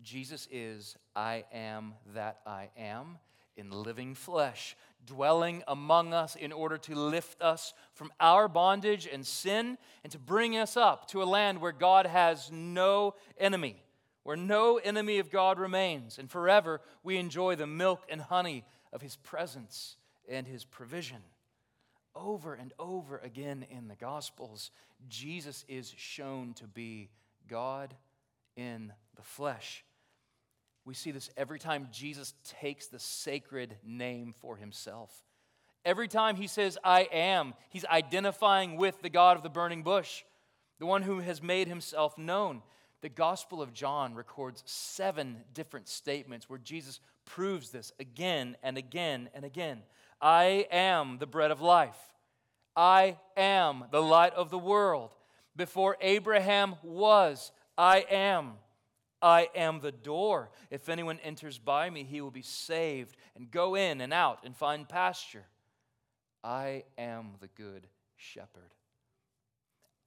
Jesus 0.00 0.46
is 0.52 0.94
I 1.16 1.44
am 1.52 1.94
that 2.14 2.38
I 2.46 2.68
am 2.78 3.18
in 3.56 3.70
living 3.70 4.14
flesh, 4.14 4.76
dwelling 5.04 5.62
among 5.66 6.12
us 6.12 6.36
in 6.36 6.52
order 6.52 6.76
to 6.78 6.94
lift 6.94 7.40
us 7.40 7.72
from 7.94 8.12
our 8.20 8.48
bondage 8.48 9.08
and 9.10 9.26
sin 9.26 9.78
and 10.02 10.12
to 10.12 10.18
bring 10.18 10.56
us 10.56 10.76
up 10.76 11.08
to 11.08 11.22
a 11.22 11.24
land 11.24 11.60
where 11.60 11.72
God 11.72 12.06
has 12.06 12.50
no 12.52 13.14
enemy, 13.38 13.82
where 14.24 14.36
no 14.36 14.78
enemy 14.78 15.18
of 15.18 15.30
God 15.30 15.58
remains, 15.58 16.18
and 16.18 16.30
forever 16.30 16.80
we 17.02 17.16
enjoy 17.16 17.56
the 17.56 17.66
milk 17.66 18.04
and 18.10 18.20
honey 18.20 18.64
of 18.92 19.02
his 19.02 19.16
presence 19.16 19.96
and 20.28 20.46
his 20.46 20.64
provision. 20.64 21.22
Over 22.14 22.54
and 22.54 22.72
over 22.78 23.18
again 23.18 23.66
in 23.70 23.88
the 23.88 23.94
Gospels, 23.94 24.70
Jesus 25.08 25.64
is 25.68 25.92
shown 25.96 26.54
to 26.54 26.64
be 26.66 27.10
God 27.46 27.94
in 28.56 28.92
the 29.14 29.22
flesh. 29.22 29.84
We 30.86 30.94
see 30.94 31.10
this 31.10 31.28
every 31.36 31.58
time 31.58 31.88
Jesus 31.90 32.32
takes 32.44 32.86
the 32.86 33.00
sacred 33.00 33.76
name 33.84 34.32
for 34.40 34.56
himself. 34.56 35.12
Every 35.84 36.06
time 36.06 36.36
he 36.36 36.46
says, 36.46 36.78
I 36.82 37.02
am, 37.12 37.54
he's 37.70 37.84
identifying 37.84 38.76
with 38.76 39.02
the 39.02 39.10
God 39.10 39.36
of 39.36 39.42
the 39.42 39.50
burning 39.50 39.82
bush, 39.82 40.22
the 40.78 40.86
one 40.86 41.02
who 41.02 41.18
has 41.18 41.42
made 41.42 41.66
himself 41.66 42.16
known. 42.16 42.62
The 43.02 43.08
Gospel 43.08 43.60
of 43.60 43.72
John 43.74 44.14
records 44.14 44.62
seven 44.64 45.38
different 45.52 45.88
statements 45.88 46.48
where 46.48 46.58
Jesus 46.58 47.00
proves 47.24 47.70
this 47.70 47.92
again 47.98 48.56
and 48.62 48.78
again 48.78 49.28
and 49.34 49.44
again. 49.44 49.82
I 50.20 50.66
am 50.70 51.18
the 51.18 51.26
bread 51.26 51.50
of 51.50 51.60
life. 51.60 51.98
I 52.76 53.18
am 53.36 53.84
the 53.90 54.02
light 54.02 54.34
of 54.34 54.50
the 54.50 54.58
world. 54.58 55.10
Before 55.56 55.96
Abraham 56.00 56.76
was, 56.84 57.50
I 57.76 58.06
am. 58.08 58.52
I 59.22 59.48
am 59.54 59.80
the 59.80 59.92
door. 59.92 60.50
If 60.70 60.88
anyone 60.88 61.18
enters 61.22 61.58
by 61.58 61.90
me, 61.90 62.04
he 62.04 62.20
will 62.20 62.30
be 62.30 62.42
saved 62.42 63.16
and 63.34 63.50
go 63.50 63.74
in 63.74 64.00
and 64.00 64.12
out 64.12 64.40
and 64.44 64.56
find 64.56 64.88
pasture. 64.88 65.46
I 66.44 66.84
am 66.98 67.32
the 67.40 67.48
good 67.48 67.86
shepherd. 68.16 68.74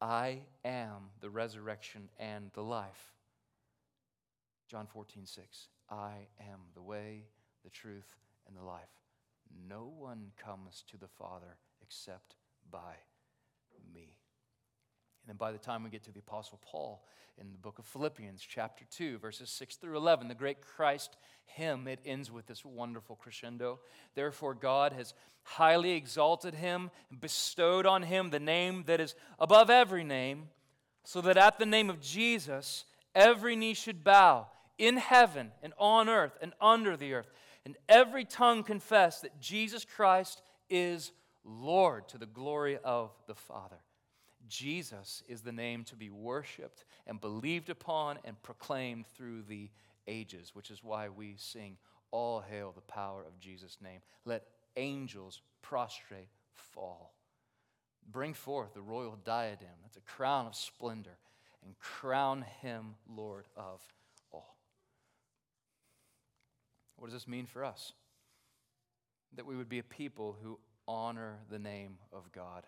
I 0.01 0.41
am 0.63 1.09
the 1.19 1.29
resurrection 1.29 2.09
and 2.17 2.51
the 2.53 2.63
life. 2.63 3.13
John 4.69 4.87
14, 4.87 5.25
6. 5.25 5.67
I 5.89 6.27
am 6.39 6.59
the 6.75 6.81
way, 6.81 7.25
the 7.63 7.69
truth, 7.69 8.15
and 8.47 8.55
the 8.55 8.63
life. 8.63 8.89
No 9.67 9.91
one 9.97 10.31
comes 10.37 10.83
to 10.91 10.97
the 10.97 11.07
Father 11.07 11.57
except 11.81 12.35
by 12.71 12.95
me. 13.93 14.18
And 15.29 15.37
by 15.37 15.51
the 15.51 15.59
time 15.59 15.83
we 15.83 15.91
get 15.91 16.03
to 16.05 16.11
the 16.11 16.19
Apostle 16.19 16.59
Paul 16.63 17.05
in 17.37 17.51
the 17.51 17.57
book 17.57 17.77
of 17.77 17.85
Philippians, 17.85 18.41
chapter 18.41 18.83
2, 18.89 19.19
verses 19.19 19.51
6 19.51 19.75
through 19.75 19.95
11, 19.95 20.27
the 20.27 20.33
great 20.33 20.59
Christ 20.59 21.17
hymn, 21.45 21.87
it 21.87 21.99
ends 22.03 22.31
with 22.31 22.47
this 22.47 22.65
wonderful 22.65 23.15
crescendo. 23.15 23.79
Therefore, 24.15 24.55
God 24.55 24.91
has 24.93 25.13
highly 25.43 25.91
exalted 25.91 26.55
him 26.55 26.89
and 27.11 27.21
bestowed 27.21 27.85
on 27.85 28.01
him 28.01 28.31
the 28.31 28.39
name 28.39 28.83
that 28.87 28.99
is 28.99 29.13
above 29.37 29.69
every 29.69 30.03
name, 30.03 30.49
so 31.03 31.21
that 31.21 31.37
at 31.37 31.59
the 31.59 31.65
name 31.65 31.91
of 31.91 32.01
Jesus, 32.01 32.85
every 33.13 33.55
knee 33.55 33.75
should 33.75 34.03
bow 34.03 34.47
in 34.79 34.97
heaven 34.97 35.51
and 35.61 35.73
on 35.77 36.09
earth 36.09 36.37
and 36.41 36.53
under 36.59 36.97
the 36.97 37.13
earth, 37.13 37.29
and 37.65 37.77
every 37.87 38.25
tongue 38.25 38.63
confess 38.63 39.21
that 39.21 39.39
Jesus 39.39 39.85
Christ 39.85 40.41
is 40.69 41.11
Lord 41.43 42.07
to 42.09 42.17
the 42.17 42.25
glory 42.25 42.79
of 42.83 43.11
the 43.27 43.35
Father. 43.35 43.77
Jesus 44.49 45.23
is 45.27 45.41
the 45.41 45.51
name 45.51 45.83
to 45.85 45.95
be 45.95 46.09
worshiped 46.09 46.83
and 47.07 47.21
believed 47.21 47.69
upon 47.69 48.17
and 48.25 48.41
proclaimed 48.41 49.05
through 49.15 49.43
the 49.43 49.69
ages, 50.07 50.51
which 50.53 50.71
is 50.71 50.83
why 50.83 51.09
we 51.09 51.35
sing, 51.37 51.77
All 52.11 52.41
hail 52.41 52.71
the 52.73 52.81
power 52.81 53.23
of 53.23 53.39
Jesus' 53.39 53.77
name. 53.81 54.01
Let 54.25 54.43
angels 54.75 55.41
prostrate 55.61 56.29
fall. 56.53 57.13
Bring 58.11 58.33
forth 58.33 58.73
the 58.73 58.81
royal 58.81 59.17
diadem, 59.23 59.67
that's 59.83 59.97
a 59.97 60.01
crown 60.01 60.47
of 60.47 60.55
splendor, 60.55 61.17
and 61.63 61.77
crown 61.77 62.43
him 62.61 62.95
Lord 63.07 63.45
of 63.55 63.81
all. 64.31 64.57
What 66.95 67.07
does 67.07 67.13
this 67.13 67.27
mean 67.27 67.45
for 67.45 67.63
us? 67.63 67.93
That 69.35 69.45
we 69.45 69.55
would 69.55 69.69
be 69.69 69.79
a 69.79 69.83
people 69.83 70.35
who 70.41 70.59
honor 70.87 71.37
the 71.51 71.59
name 71.59 71.99
of 72.11 72.31
God 72.31 72.65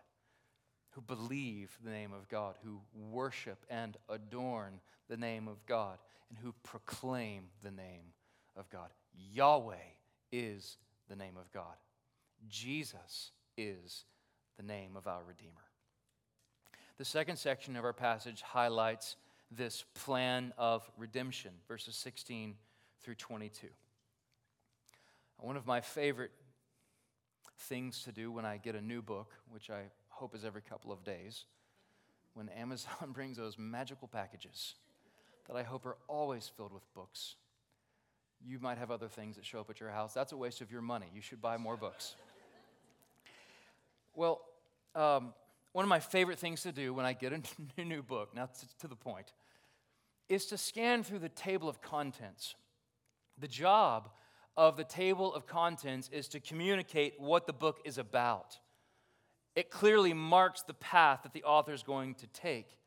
who 0.92 1.02
believe 1.02 1.78
the 1.84 1.92
name 1.92 2.14
of 2.14 2.28
God, 2.30 2.56
who 2.64 2.82
worship 2.94 3.66
and 3.70 3.98
adorn 4.10 4.80
the 5.10 5.18
name 5.18 5.48
of 5.48 5.66
God, 5.66 5.98
and 6.30 6.38
who 6.38 6.54
proclaim 6.64 7.46
the 7.64 7.72
name 7.72 8.14
of 8.56 8.70
God. 8.70 8.90
Yahweh 9.34 9.76
is 10.32 10.78
the 11.10 11.16
name 11.16 11.38
of 11.38 11.52
God. 11.52 11.76
Jesus 12.48 13.32
is 13.58 14.06
the 14.58 14.64
name 14.64 14.96
of 14.96 15.08
our 15.08 15.22
Redeemer. 15.28 15.54
The 16.98 17.06
second 17.06 17.38
section 17.38 17.76
of 17.76 17.86
our 17.86 17.94
passage 17.94 18.42
highlights 18.42 19.16
this 19.50 19.84
plan 19.96 20.54
of 20.58 20.90
redemption, 20.98 21.52
verses 21.68 21.96
16 21.96 22.56
through 23.02 23.16
22. 23.16 23.68
One 25.38 25.58
of 25.58 25.66
my 25.66 25.82
favorite 25.82 26.32
things 27.58 28.04
to 28.04 28.12
do 28.12 28.32
when 28.32 28.46
I 28.46 28.58
get 28.58 28.76
a 28.76 28.82
new 28.82 29.02
book, 29.02 29.34
which 29.50 29.70
I 29.70 29.84
hope 30.22 30.36
is 30.36 30.46
every 30.46 30.62
couple 30.62 30.92
of 30.92 31.04
days, 31.04 31.46
when 32.36 32.48
Amazon 32.50 32.92
brings 33.12 33.38
those 33.38 33.58
magical 33.58 34.08
packages 34.08 34.76
that 35.48 35.56
I 35.56 35.64
hope 35.64 35.84
are 35.88 35.98
always 36.08 36.48
filled 36.48 36.72
with 36.72 36.84
books. 36.94 37.38
You 38.46 38.60
might 38.60 38.78
have 38.78 38.92
other 38.92 39.08
things 39.08 39.36
that 39.36 39.46
show 39.46 39.62
up 39.62 39.72
at 39.72 39.80
your 39.80 39.90
house. 39.90 40.14
That's 40.14 40.32
a 40.32 40.38
waste 40.38 40.62
of 40.62 40.72
your 40.72 40.84
money. 40.84 41.08
You 41.12 41.22
should 41.22 41.42
buy 41.42 41.58
more 41.58 41.76
books. 41.76 42.14
well, 44.16 44.42
um, 44.94 45.34
one 45.72 45.84
of 45.86 45.90
my 45.90 46.00
favorite 46.00 46.38
things 46.38 46.62
to 46.64 46.72
do 46.72 46.94
when 46.94 47.04
I 47.04 47.14
get 47.14 47.34
a 47.34 47.84
new 47.84 48.04
book, 48.04 48.36
now 48.36 48.48
to 48.80 48.88
the 48.88 48.96
point, 48.96 49.34
is 50.30 50.46
to 50.48 50.58
scan 50.58 51.02
through 51.02 51.20
the 51.20 51.30
table 51.30 51.68
of 51.68 51.82
contents. 51.82 52.54
The 53.40 53.48
job 53.48 54.12
of 54.56 54.78
the 54.78 54.84
table 54.84 55.34
of 55.34 55.48
contents 55.48 56.12
is 56.14 56.28
to 56.28 56.40
communicate 56.40 57.16
what 57.18 57.48
the 57.48 57.54
book 57.54 57.80
is 57.86 57.98
about. 57.98 58.60
It 59.56 59.70
clearly 59.70 60.14
marks 60.14 60.62
the 60.62 60.74
path 60.74 61.22
that 61.24 61.34
the 61.34 61.44
author 61.44 61.74
is 61.74 61.84
going 61.84 62.16
to 62.16 62.28
take. 62.28 62.78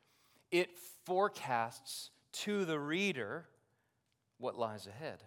It 0.50 0.70
forecasts 1.04 2.10
to 2.32 2.64
the 2.64 2.78
reader 2.78 3.46
what 4.38 4.58
lies 4.58 4.86
ahead. 4.86 5.22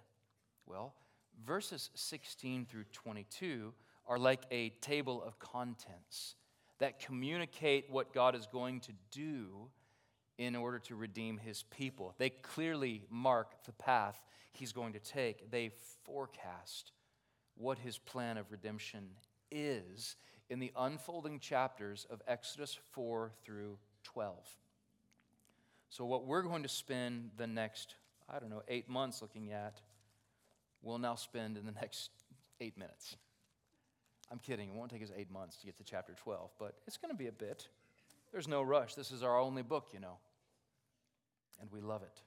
Well, 0.66 0.94
verses 1.46 1.90
16 1.94 2.66
through 2.66 2.86
22 2.92 3.74
are 4.08 4.18
like 4.18 4.44
a 4.52 4.70
table 4.82 5.22
of 5.24 5.38
contents 5.40 6.36
that 6.80 7.00
communicate 7.00 7.86
what 7.90 8.14
God 8.14 8.36
is 8.36 8.48
going 8.48 8.80
to 8.82 8.92
do 9.12 9.70
in 10.38 10.56
order 10.56 10.80
to 10.80 10.96
redeem 10.96 11.38
his 11.38 11.64
people. 11.64 12.14
They 12.18 12.30
clearly 12.30 13.04
mark 13.10 13.64
the 13.66 13.72
path 13.74 14.20
he's 14.52 14.72
going 14.72 14.94
to 14.94 15.00
take. 15.00 15.50
They 15.50 15.72
forecast 16.04 16.92
what 17.56 17.80
his 17.80 17.98
plan 17.98 18.38
of 18.38 18.52
redemption 18.52 19.10
is 19.52 20.16
in 20.50 20.60
the 20.60 20.72
unfolding 20.78 21.40
chapters 21.40 22.06
of 22.10 22.22
Exodus 22.28 22.78
4 22.92 23.32
through 23.44 23.78
12. 24.04 24.36
So, 25.90 26.06
what 26.06 26.26
we're 26.26 26.42
going 26.42 26.64
to 26.64 26.70
spend 26.70 27.32
the 27.38 27.48
next, 27.48 27.96
I 28.30 28.40
don't 28.40 28.50
know, 28.50 28.64
eight 28.68 28.90
months 28.90 29.22
looking 29.22 29.52
at, 29.52 29.80
we'll 30.82 30.98
now 30.98 31.16
spend 31.16 31.58
in 31.58 31.66
the 31.66 31.72
next 31.72 32.12
eight 32.60 32.78
minutes. 32.78 33.16
I'm 34.30 34.40
kidding, 34.40 34.70
it 34.70 34.76
won't 34.76 34.92
take 34.92 35.04
us 35.04 35.12
eight 35.16 35.32
months 35.32 35.56
to 35.58 35.66
get 35.66 35.78
to 35.78 35.84
chapter 35.84 36.14
12, 36.14 36.52
but 36.60 36.76
it's 36.86 36.98
going 36.98 37.12
to 37.12 37.18
be 37.18 37.28
a 37.28 37.32
bit. 37.32 37.68
There's 38.32 38.48
no 38.48 38.62
rush. 38.62 38.96
This 38.96 39.12
is 39.12 39.24
our 39.24 39.40
only 39.40 39.62
book, 39.62 39.88
you 39.94 40.02
know, 40.02 40.18
and 41.62 41.72
we 41.72 41.80
love 41.80 42.04
it. 42.04 42.22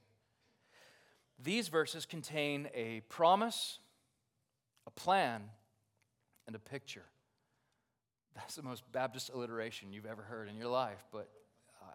These 1.43 1.67
verses 1.67 2.05
contain 2.05 2.69
a 2.73 3.01
promise, 3.09 3.79
a 4.87 4.91
plan, 4.91 5.43
and 6.47 6.55
a 6.55 6.59
picture. 6.59 7.05
That's 8.35 8.55
the 8.55 8.63
most 8.63 8.89
Baptist 8.91 9.29
alliteration 9.33 9.91
you've 9.91 10.05
ever 10.05 10.21
heard 10.21 10.49
in 10.49 10.57
your 10.57 10.69
life, 10.69 11.05
but 11.11 11.29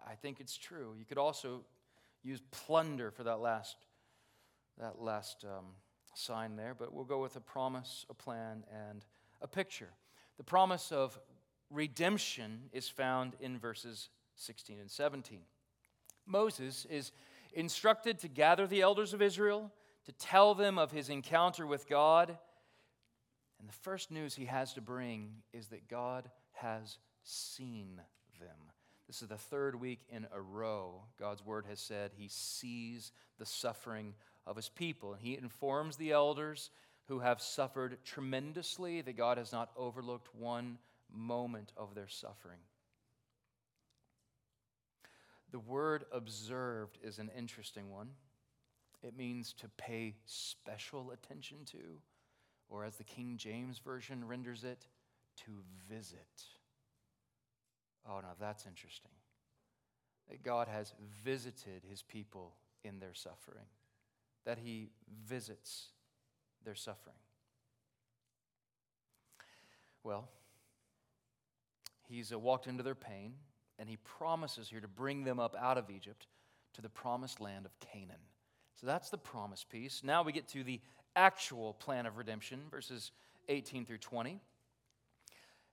I 0.07 0.15
think 0.15 0.39
it's 0.39 0.57
true. 0.57 0.93
You 0.97 1.05
could 1.05 1.17
also 1.17 1.61
use 2.23 2.41
plunder 2.51 3.11
for 3.11 3.23
that 3.23 3.39
last, 3.39 3.77
that 4.79 5.01
last 5.01 5.43
um, 5.43 5.65
sign 6.13 6.55
there, 6.55 6.73
but 6.73 6.93
we'll 6.93 7.05
go 7.05 7.21
with 7.21 7.35
a 7.35 7.41
promise, 7.41 8.05
a 8.09 8.13
plan, 8.13 8.63
and 8.89 9.05
a 9.41 9.47
picture. 9.47 9.89
The 10.37 10.43
promise 10.43 10.91
of 10.91 11.19
redemption 11.69 12.69
is 12.71 12.87
found 12.87 13.35
in 13.39 13.57
verses 13.57 14.09
16 14.35 14.79
and 14.79 14.89
17. 14.89 15.39
Moses 16.25 16.85
is 16.89 17.11
instructed 17.53 18.19
to 18.19 18.27
gather 18.27 18.67
the 18.67 18.81
elders 18.81 19.13
of 19.13 19.21
Israel, 19.21 19.71
to 20.05 20.11
tell 20.13 20.53
them 20.53 20.77
of 20.77 20.91
his 20.91 21.09
encounter 21.09 21.65
with 21.65 21.87
God. 21.87 22.37
And 23.59 23.67
the 23.67 23.73
first 23.73 24.11
news 24.11 24.35
he 24.35 24.45
has 24.45 24.73
to 24.73 24.81
bring 24.81 25.29
is 25.53 25.67
that 25.67 25.87
God 25.87 26.29
has 26.53 26.97
seen 27.23 28.01
them. 28.39 28.57
This 29.07 29.21
is 29.21 29.29
the 29.29 29.37
third 29.37 29.79
week 29.79 30.01
in 30.09 30.27
a 30.33 30.41
row 30.41 31.03
God's 31.17 31.45
word 31.45 31.65
has 31.69 31.79
said 31.79 32.11
he 32.13 32.27
sees 32.27 33.11
the 33.39 33.45
suffering 33.45 34.13
of 34.45 34.55
his 34.55 34.69
people. 34.69 35.13
And 35.13 35.21
he 35.21 35.37
informs 35.37 35.95
the 35.95 36.11
elders 36.11 36.69
who 37.07 37.19
have 37.19 37.41
suffered 37.41 37.97
tremendously 38.03 39.01
that 39.01 39.15
God 39.15 39.37
has 39.37 39.51
not 39.51 39.71
overlooked 39.77 40.35
one 40.35 40.77
moment 41.11 41.71
of 41.77 41.95
their 41.95 42.09
suffering. 42.09 42.59
The 45.51 45.59
word 45.59 46.03
observed 46.11 46.97
is 47.01 47.19
an 47.19 47.31
interesting 47.35 47.89
one. 47.89 48.09
It 49.01 49.15
means 49.15 49.53
to 49.53 49.69
pay 49.77 50.15
special 50.25 51.11
attention 51.11 51.59
to, 51.71 52.01
or 52.69 52.85
as 52.85 52.97
the 52.97 53.03
King 53.03 53.35
James 53.37 53.79
Version 53.79 54.27
renders 54.27 54.63
it, 54.63 54.87
to 55.45 55.51
visit. 55.89 56.43
Oh, 58.07 58.19
now 58.21 58.33
that's 58.39 58.65
interesting. 58.65 59.11
That 60.29 60.43
God 60.43 60.67
has 60.67 60.93
visited 61.23 61.83
his 61.89 62.01
people 62.01 62.55
in 62.83 62.99
their 62.99 63.13
suffering, 63.13 63.65
that 64.45 64.57
he 64.57 64.89
visits 65.27 65.89
their 66.63 66.75
suffering. 66.75 67.15
Well, 70.03 70.29
he's 72.07 72.31
uh, 72.31 72.39
walked 72.39 72.67
into 72.67 72.83
their 72.83 72.95
pain, 72.95 73.33
and 73.77 73.89
he 73.89 73.97
promises 73.97 74.69
here 74.69 74.79
to 74.79 74.87
bring 74.87 75.23
them 75.23 75.39
up 75.39 75.55
out 75.59 75.77
of 75.77 75.89
Egypt 75.89 76.27
to 76.73 76.81
the 76.81 76.89
promised 76.89 77.41
land 77.41 77.65
of 77.65 77.77
Canaan. 77.79 78.21
So 78.79 78.85
that's 78.85 79.09
the 79.09 79.17
promise 79.17 79.63
piece. 79.63 80.03
Now 80.03 80.23
we 80.23 80.31
get 80.31 80.47
to 80.49 80.63
the 80.63 80.79
actual 81.17 81.73
plan 81.73 82.05
of 82.05 82.17
redemption, 82.17 82.61
verses 82.71 83.11
18 83.49 83.85
through 83.85 83.97
20 83.97 84.39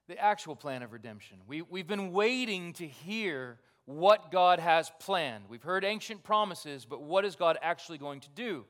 the 0.07 0.17
actual 0.19 0.55
plan 0.55 0.83
of 0.83 0.93
redemption. 0.93 1.37
We, 1.47 1.61
we've 1.63 1.87
been 1.87 2.11
waiting 2.11 2.73
to 2.73 2.87
hear 2.87 3.57
what 3.85 4.31
God 4.31 4.59
has 4.59 4.91
planned. 4.99 5.45
We've 5.49 5.63
heard 5.63 5.83
ancient 5.83 6.23
promises, 6.23 6.85
but 6.85 7.01
what 7.01 7.25
is 7.25 7.35
God 7.35 7.57
actually 7.61 7.97
going 7.97 8.19
to 8.21 8.29
do? 8.29 8.65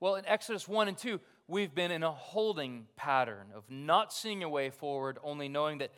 Well, 0.00 0.16
in 0.16 0.26
Exodus 0.26 0.68
1 0.68 0.88
and 0.88 0.96
2, 0.96 1.20
we've 1.46 1.74
been 1.74 1.90
in 1.90 2.02
a 2.02 2.12
holding 2.12 2.86
pattern 2.96 3.48
of 3.54 3.64
not 3.70 4.12
seeing 4.12 4.42
a 4.42 4.48
way 4.48 4.70
forward, 4.70 5.18
only 5.22 5.48
knowing 5.48 5.78
that, 5.78 5.92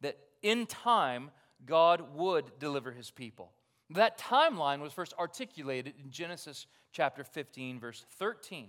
that 0.00 0.18
in 0.42 0.66
time, 0.66 1.30
God 1.64 2.14
would 2.14 2.58
deliver 2.58 2.92
his 2.92 3.10
people. 3.10 3.52
That 3.90 4.18
timeline 4.18 4.80
was 4.80 4.92
first 4.92 5.14
articulated 5.18 5.94
in 6.02 6.10
Genesis 6.10 6.66
chapter 6.92 7.22
15, 7.22 7.78
verse 7.78 8.04
13. 8.18 8.68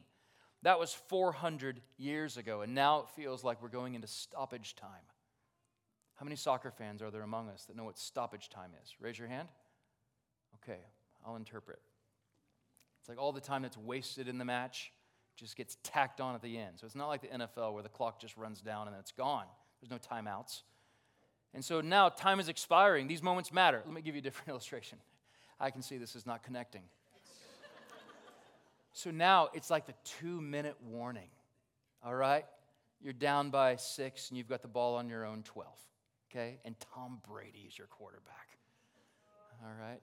That 0.64 0.80
was 0.80 0.94
400 0.94 1.82
years 1.98 2.38
ago, 2.38 2.62
and 2.62 2.74
now 2.74 3.02
it 3.02 3.10
feels 3.16 3.44
like 3.44 3.62
we're 3.62 3.70
going 3.70 3.96
into 3.96 4.08
stoppage 4.08 4.76
time. 4.76 4.90
How 6.16 6.24
many 6.24 6.36
soccer 6.36 6.72
fans 6.72 7.02
are 7.02 7.12
there 7.12 7.22
among 7.22 7.50
us 7.50 7.66
that 7.66 7.76
know 7.76 7.84
what 7.84 8.00
stoppage 8.00 8.50
time 8.50 8.72
is? 8.84 8.96
Raise 9.00 9.20
your 9.20 9.28
hand. 9.28 9.50
Okay, 10.56 10.80
I'll 11.26 11.36
interpret. 11.36 11.80
It's 13.00 13.10
like 13.10 13.20
all 13.20 13.32
the 13.32 13.40
time 13.40 13.62
that's 13.62 13.78
wasted 13.78 14.28
in 14.28 14.40
the 14.40 14.46
match 14.46 14.92
just 15.36 15.56
gets 15.56 15.78
tacked 15.84 16.20
on 16.20 16.34
at 16.34 16.42
the 16.42 16.58
end. 16.58 16.74
So 16.78 16.86
it's 16.86 16.96
not 16.96 17.08
like 17.08 17.22
the 17.22 17.28
NFL 17.28 17.74
where 17.74 17.84
the 17.84 17.90
clock 17.90 18.20
just 18.20 18.36
runs 18.36 18.60
down 18.60 18.88
and 18.88 18.98
it's 19.00 19.12
gone. 19.12 19.46
There's 19.80 19.92
no 19.92 20.00
timeouts. 20.00 20.64
And 21.54 21.64
so 21.64 21.80
now 21.80 22.10
time 22.10 22.40
is 22.40 22.50
expiring. 22.50 23.08
These 23.08 23.22
moments 23.22 23.54
matter. 23.54 23.82
Let 23.86 23.94
me 23.94 24.02
give 24.02 24.16
you 24.16 24.20
a 24.20 24.24
different 24.24 24.50
illustration. 24.50 24.98
I 25.60 25.70
can 25.70 25.82
see 25.82 25.98
this 25.98 26.16
is 26.16 26.26
not 26.26 26.44
connecting. 26.44 26.82
So 28.98 29.12
now 29.12 29.50
it's 29.54 29.70
like 29.70 29.86
the 29.86 29.94
two 30.20 30.42
minute 30.42 30.76
warning. 30.84 31.30
All 32.04 32.16
right? 32.16 32.46
You're 33.02 33.14
down 33.14 33.50
by 33.50 33.76
six 33.76 34.30
and 34.30 34.38
you've 34.38 34.50
got 34.50 34.62
the 34.62 34.68
ball 34.68 34.96
on 34.96 35.08
your 35.10 35.26
own 35.26 35.44
12 35.44 35.68
okay? 36.30 36.60
And 36.66 36.76
Tom 36.94 37.22
Brady 37.28 37.66
is 37.68 37.78
your 37.78 37.88
quarterback. 37.88 38.58
All 39.64 39.72
right? 39.80 40.02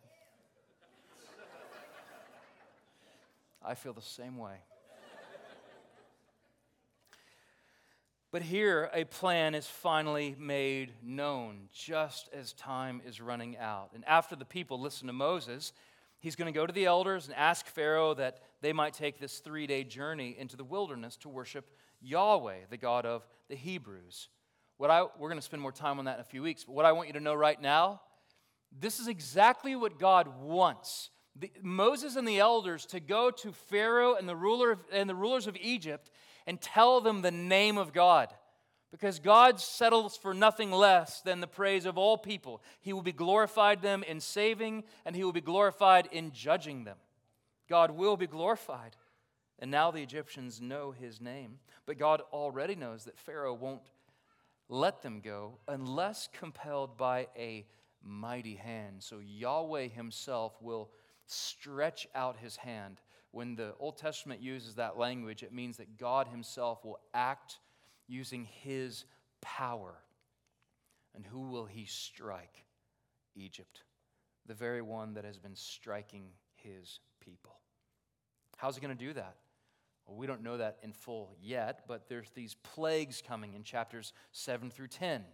I 3.66 3.74
feel 3.74 3.94
the 3.94 4.02
same 4.02 4.36
way. 4.36 4.56
But 8.30 8.42
here, 8.42 8.90
a 8.92 9.04
plan 9.04 9.54
is 9.54 9.66
finally 9.66 10.34
made 10.38 10.92
known 11.02 11.68
just 11.72 12.28
as 12.32 12.52
time 12.52 13.00
is 13.06 13.20
running 13.20 13.56
out. 13.56 13.90
And 13.94 14.04
after 14.06 14.34
the 14.34 14.44
people 14.44 14.80
listen 14.80 15.06
to 15.06 15.12
Moses, 15.12 15.72
he's 16.24 16.36
going 16.36 16.50
to 16.50 16.58
go 16.58 16.66
to 16.66 16.72
the 16.72 16.86
elders 16.86 17.26
and 17.26 17.36
ask 17.36 17.66
Pharaoh 17.66 18.14
that 18.14 18.40
they 18.62 18.72
might 18.72 18.94
take 18.94 19.18
this 19.18 19.40
three 19.40 19.66
day 19.66 19.84
journey 19.84 20.34
into 20.38 20.56
the 20.56 20.64
wilderness 20.64 21.18
to 21.18 21.28
worship 21.28 21.66
Yahweh, 22.00 22.60
the 22.70 22.78
God 22.78 23.04
of 23.04 23.26
the 23.50 23.54
Hebrews. 23.54 24.30
What 24.78 24.90
I, 24.90 25.02
we're 25.02 25.28
going 25.28 25.38
to 25.38 25.42
spend 25.42 25.60
more 25.60 25.70
time 25.70 25.98
on 25.98 26.06
that 26.06 26.14
in 26.14 26.20
a 26.20 26.24
few 26.24 26.42
weeks, 26.42 26.64
but 26.64 26.74
what 26.74 26.86
I 26.86 26.92
want 26.92 27.08
you 27.08 27.12
to 27.12 27.20
know 27.20 27.34
right 27.34 27.60
now 27.60 28.00
this 28.76 28.98
is 28.98 29.06
exactly 29.06 29.76
what 29.76 30.00
God 30.00 30.40
wants. 30.40 31.10
The, 31.36 31.52
Moses 31.62 32.16
and 32.16 32.26
the 32.26 32.38
elders 32.38 32.86
to 32.86 33.00
go 33.00 33.30
to 33.30 33.52
Pharaoh 33.52 34.14
and 34.14 34.28
the, 34.28 34.34
ruler 34.34 34.72
of, 34.72 34.80
and 34.90 35.08
the 35.08 35.14
rulers 35.14 35.46
of 35.46 35.56
Egypt 35.60 36.10
and 36.46 36.58
tell 36.60 37.00
them 37.02 37.20
the 37.20 37.30
name 37.30 37.76
of 37.76 37.92
God. 37.92 38.30
Because 38.94 39.18
God 39.18 39.58
settles 39.58 40.16
for 40.16 40.32
nothing 40.32 40.70
less 40.70 41.20
than 41.20 41.40
the 41.40 41.48
praise 41.48 41.84
of 41.84 41.98
all 41.98 42.16
people. 42.16 42.62
He 42.80 42.92
will 42.92 43.02
be 43.02 43.10
glorified 43.10 43.82
them 43.82 44.04
in 44.04 44.20
saving, 44.20 44.84
and 45.04 45.16
He 45.16 45.24
will 45.24 45.32
be 45.32 45.40
glorified 45.40 46.08
in 46.12 46.30
judging 46.30 46.84
them. 46.84 46.98
God 47.68 47.90
will 47.90 48.16
be 48.16 48.28
glorified. 48.28 48.94
And 49.58 49.68
now 49.68 49.90
the 49.90 50.00
Egyptians 50.00 50.60
know 50.60 50.92
His 50.92 51.20
name. 51.20 51.58
But 51.86 51.98
God 51.98 52.22
already 52.32 52.76
knows 52.76 53.04
that 53.06 53.18
Pharaoh 53.18 53.54
won't 53.54 53.90
let 54.68 55.02
them 55.02 55.20
go 55.20 55.58
unless 55.66 56.28
compelled 56.32 56.96
by 56.96 57.26
a 57.36 57.66
mighty 58.00 58.54
hand. 58.54 59.02
So 59.02 59.18
Yahweh 59.18 59.88
himself 59.88 60.54
will 60.62 60.90
stretch 61.26 62.06
out 62.14 62.36
his 62.36 62.54
hand. 62.54 63.00
When 63.32 63.56
the 63.56 63.74
Old 63.80 63.96
Testament 63.96 64.40
uses 64.40 64.76
that 64.76 64.96
language, 64.96 65.42
it 65.42 65.52
means 65.52 65.78
that 65.78 65.98
God 65.98 66.28
himself 66.28 66.84
will 66.84 67.00
act 67.12 67.58
using 68.06 68.44
his 68.62 69.04
power. 69.40 69.94
And 71.14 71.24
who 71.24 71.50
will 71.50 71.66
he 71.66 71.86
strike? 71.86 72.64
Egypt, 73.36 73.82
the 74.46 74.54
very 74.54 74.82
one 74.82 75.14
that 75.14 75.24
has 75.24 75.38
been 75.38 75.56
striking 75.56 76.26
his 76.54 77.00
people. 77.20 77.56
How's 78.56 78.76
he 78.76 78.80
going 78.80 78.96
to 78.96 79.04
do 79.04 79.12
that? 79.14 79.36
Well, 80.06 80.16
we 80.16 80.26
don't 80.26 80.42
know 80.42 80.58
that 80.58 80.78
in 80.82 80.92
full 80.92 81.34
yet, 81.42 81.84
but 81.88 82.08
there's 82.08 82.30
these 82.30 82.54
plagues 82.54 83.22
coming 83.26 83.54
in 83.54 83.64
chapters 83.64 84.12
7 84.32 84.70
through 84.70 84.88
10. 84.88 85.24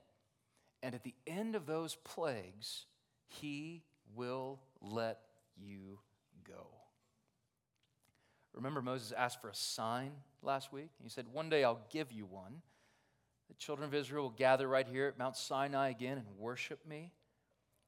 And 0.82 0.94
at 0.94 1.02
the 1.02 1.14
end 1.26 1.56
of 1.56 1.66
those 1.66 1.96
plagues, 1.96 2.86
he 3.26 3.82
will 4.14 4.60
let 4.80 5.20
you 5.56 5.98
go. 6.46 6.68
Remember, 8.54 8.82
Moses 8.82 9.12
asked 9.12 9.40
for 9.40 9.48
a 9.48 9.54
sign 9.54 10.12
last 10.42 10.72
week? 10.72 10.90
He 11.02 11.08
said, 11.08 11.26
One 11.32 11.48
day 11.48 11.64
I'll 11.64 11.86
give 11.90 12.12
you 12.12 12.26
one. 12.26 12.62
The 13.48 13.54
children 13.54 13.88
of 13.88 13.94
Israel 13.94 14.24
will 14.24 14.30
gather 14.30 14.68
right 14.68 14.86
here 14.86 15.08
at 15.08 15.18
Mount 15.18 15.36
Sinai 15.36 15.90
again 15.90 16.18
and 16.18 16.26
worship 16.38 16.86
me. 16.86 17.12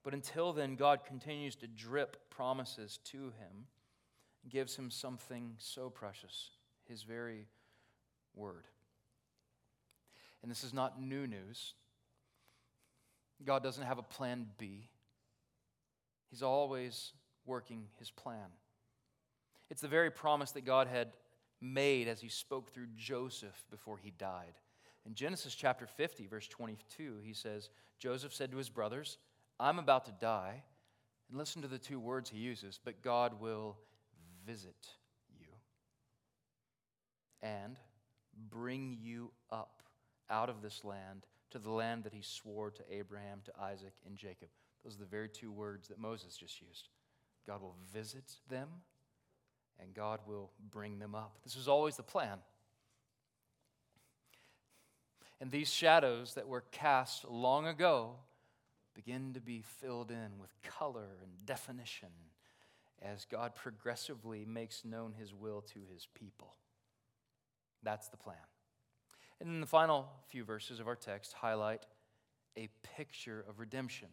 But 0.02 0.14
until 0.14 0.52
then, 0.52 0.74
God 0.74 1.04
continues 1.04 1.54
to 1.56 1.66
drip 1.68 2.30
promises 2.30 2.98
to 3.04 3.18
him, 3.18 3.66
gives 4.48 4.74
him 4.74 4.90
something 4.90 5.54
so 5.58 5.88
precious, 5.88 6.50
his 6.88 7.04
very 7.04 7.46
word. 8.34 8.64
And 10.42 10.50
this 10.50 10.64
is 10.64 10.74
not 10.74 11.00
new 11.00 11.26
news. 11.26 11.74
God 13.44 13.62
doesn't 13.62 13.84
have 13.84 13.98
a 13.98 14.02
plan 14.02 14.46
B. 14.58 14.88
He's 16.30 16.42
always 16.42 17.12
working 17.46 17.86
his 17.98 18.10
plan. 18.10 18.48
It's 19.72 19.80
the 19.80 19.88
very 19.88 20.10
promise 20.10 20.50
that 20.50 20.66
God 20.66 20.86
had 20.86 21.12
made 21.58 22.06
as 22.06 22.20
he 22.20 22.28
spoke 22.28 22.70
through 22.70 22.88
Joseph 22.94 23.64
before 23.70 23.96
he 23.96 24.10
died. 24.10 24.52
In 25.06 25.14
Genesis 25.14 25.54
chapter 25.54 25.86
50, 25.86 26.26
verse 26.26 26.46
22, 26.46 27.20
he 27.24 27.32
says, 27.32 27.70
Joseph 27.98 28.34
said 28.34 28.50
to 28.50 28.58
his 28.58 28.68
brothers, 28.68 29.16
I'm 29.58 29.78
about 29.78 30.04
to 30.04 30.12
die. 30.20 30.62
And 31.30 31.38
listen 31.38 31.62
to 31.62 31.68
the 31.68 31.78
two 31.78 31.98
words 31.98 32.28
he 32.28 32.36
uses, 32.36 32.78
but 32.84 33.00
God 33.00 33.40
will 33.40 33.78
visit 34.46 34.76
you 35.40 35.46
and 37.40 37.78
bring 38.50 38.98
you 39.00 39.30
up 39.50 39.82
out 40.28 40.50
of 40.50 40.60
this 40.60 40.84
land 40.84 41.24
to 41.50 41.58
the 41.58 41.70
land 41.70 42.04
that 42.04 42.12
he 42.12 42.20
swore 42.20 42.70
to 42.72 42.82
Abraham, 42.90 43.40
to 43.46 43.52
Isaac, 43.58 43.94
and 44.06 44.18
Jacob. 44.18 44.48
Those 44.84 44.96
are 44.96 45.00
the 45.00 45.06
very 45.06 45.30
two 45.30 45.50
words 45.50 45.88
that 45.88 45.98
Moses 45.98 46.36
just 46.36 46.60
used. 46.60 46.90
God 47.46 47.62
will 47.62 47.76
visit 47.90 48.36
them 48.50 48.68
and 49.82 49.94
God 49.94 50.20
will 50.26 50.50
bring 50.70 50.98
them 50.98 51.14
up. 51.14 51.38
This 51.44 51.56
was 51.56 51.68
always 51.68 51.96
the 51.96 52.02
plan. 52.02 52.38
And 55.40 55.50
these 55.50 55.72
shadows 55.72 56.34
that 56.34 56.46
were 56.46 56.64
cast 56.70 57.24
long 57.24 57.66
ago 57.66 58.12
begin 58.94 59.32
to 59.34 59.40
be 59.40 59.62
filled 59.62 60.10
in 60.10 60.38
with 60.38 60.50
color 60.62 61.18
and 61.22 61.30
definition 61.44 62.08
as 63.02 63.24
God 63.24 63.54
progressively 63.54 64.44
makes 64.44 64.84
known 64.84 65.14
his 65.18 65.34
will 65.34 65.62
to 65.62 65.80
his 65.92 66.06
people. 66.14 66.54
That's 67.82 68.08
the 68.08 68.16
plan. 68.16 68.36
And 69.40 69.48
then 69.50 69.60
the 69.60 69.66
final 69.66 70.08
few 70.28 70.44
verses 70.44 70.78
of 70.78 70.86
our 70.86 70.94
text 70.94 71.32
highlight 71.32 71.84
a 72.56 72.68
picture 72.96 73.44
of 73.48 73.58
redemption. 73.58 74.08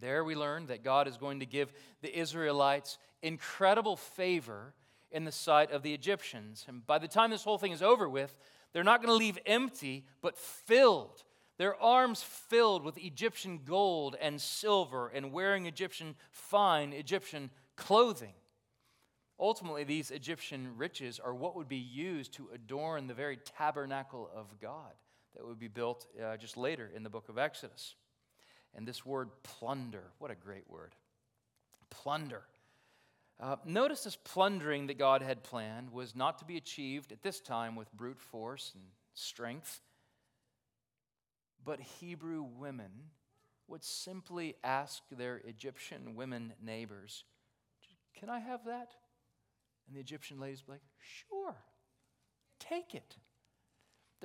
There 0.00 0.24
we 0.24 0.34
learn 0.34 0.66
that 0.66 0.84
God 0.84 1.08
is 1.08 1.16
going 1.16 1.40
to 1.40 1.46
give 1.46 1.72
the 2.02 2.18
Israelites 2.18 2.98
incredible 3.22 3.96
favor 3.96 4.74
in 5.10 5.24
the 5.24 5.32
sight 5.32 5.70
of 5.70 5.82
the 5.82 5.94
Egyptians. 5.94 6.64
And 6.68 6.86
by 6.86 6.98
the 6.98 7.08
time 7.08 7.30
this 7.30 7.44
whole 7.44 7.58
thing 7.58 7.72
is 7.72 7.82
over 7.82 8.08
with, 8.08 8.36
they're 8.72 8.84
not 8.84 9.00
going 9.00 9.12
to 9.12 9.24
leave 9.24 9.38
empty, 9.46 10.04
but 10.20 10.36
filled. 10.36 11.24
Their 11.58 11.80
arms 11.80 12.22
filled 12.22 12.84
with 12.84 12.98
Egyptian 12.98 13.60
gold 13.64 14.16
and 14.20 14.40
silver 14.40 15.08
and 15.08 15.32
wearing 15.32 15.66
Egyptian, 15.66 16.16
fine 16.30 16.92
Egyptian 16.92 17.50
clothing. 17.76 18.34
Ultimately, 19.38 19.84
these 19.84 20.10
Egyptian 20.10 20.76
riches 20.76 21.20
are 21.20 21.34
what 21.34 21.56
would 21.56 21.68
be 21.68 21.76
used 21.76 22.32
to 22.34 22.48
adorn 22.54 23.06
the 23.06 23.14
very 23.14 23.36
tabernacle 23.36 24.30
of 24.34 24.58
God 24.60 24.92
that 25.34 25.46
would 25.46 25.58
be 25.58 25.68
built 25.68 26.06
uh, 26.22 26.36
just 26.36 26.56
later 26.56 26.90
in 26.94 27.02
the 27.02 27.10
book 27.10 27.28
of 27.28 27.36
Exodus. 27.38 27.94
And 28.76 28.86
this 28.86 29.04
word 29.04 29.30
plunder, 29.42 30.04
what 30.18 30.30
a 30.30 30.34
great 30.34 30.68
word. 30.68 30.94
Plunder. 31.90 32.42
Uh, 33.40 33.56
notice 33.64 34.04
this 34.04 34.16
plundering 34.16 34.86
that 34.86 34.98
God 34.98 35.22
had 35.22 35.42
planned 35.42 35.90
was 35.90 36.14
not 36.14 36.38
to 36.38 36.44
be 36.44 36.56
achieved 36.56 37.10
at 37.10 37.22
this 37.22 37.40
time 37.40 37.74
with 37.74 37.92
brute 37.92 38.20
force 38.20 38.72
and 38.74 38.84
strength, 39.14 39.80
but 41.64 41.80
Hebrew 41.80 42.42
women 42.42 42.90
would 43.68 43.82
simply 43.82 44.54
ask 44.62 45.02
their 45.10 45.38
Egyptian 45.38 46.14
women 46.14 46.52
neighbors, 46.62 47.24
Can 48.18 48.30
I 48.30 48.38
have 48.38 48.64
that? 48.66 48.94
And 49.86 49.96
the 49.96 50.00
Egyptian 50.00 50.38
ladies 50.38 50.60
would 50.60 50.66
be 50.66 50.72
like, 50.72 50.82
Sure, 51.00 51.56
take 52.58 52.94
it. 52.94 53.16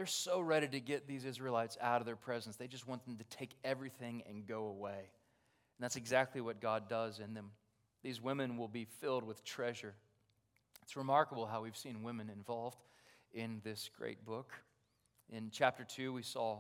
They're 0.02 0.08
so 0.08 0.40
ready 0.40 0.68
to 0.68 0.80
get 0.80 1.08
these 1.08 1.26
Israelites 1.26 1.78
out 1.80 2.02
of 2.02 2.08
their 2.08 2.16
presence. 2.16 2.56
They 2.56 2.66
just 2.66 2.88
want 2.88 3.06
them 3.06 3.18
to 3.18 3.24
take 3.26 3.52
everything 3.64 4.24
and 4.28 4.48
go 4.48 4.66
away. 4.66 4.98
And 4.98 5.84
that's 5.84 5.96
exactly 5.96 6.42
what 6.42 6.60
God 6.60 6.90
does 6.90 7.20
in 7.20 7.36
them. 7.36 7.52
These 8.02 8.20
women 8.20 8.58
will 8.58 8.68
be 8.68 8.86
filled 9.00 9.24
with 9.24 9.44
treasure. 9.44 9.94
It's 10.82 10.98
remarkable 10.98 11.46
how 11.46 11.62
we've 11.62 11.78
seen 11.78 12.02
women 12.02 12.32
involved 12.32 12.80
in 13.32 13.62
this 13.64 13.92
great 13.96 14.26
book. 14.26 14.54
In 15.32 15.52
chapter 15.52 15.84
2, 15.84 16.12
we 16.12 16.24
saw 16.24 16.54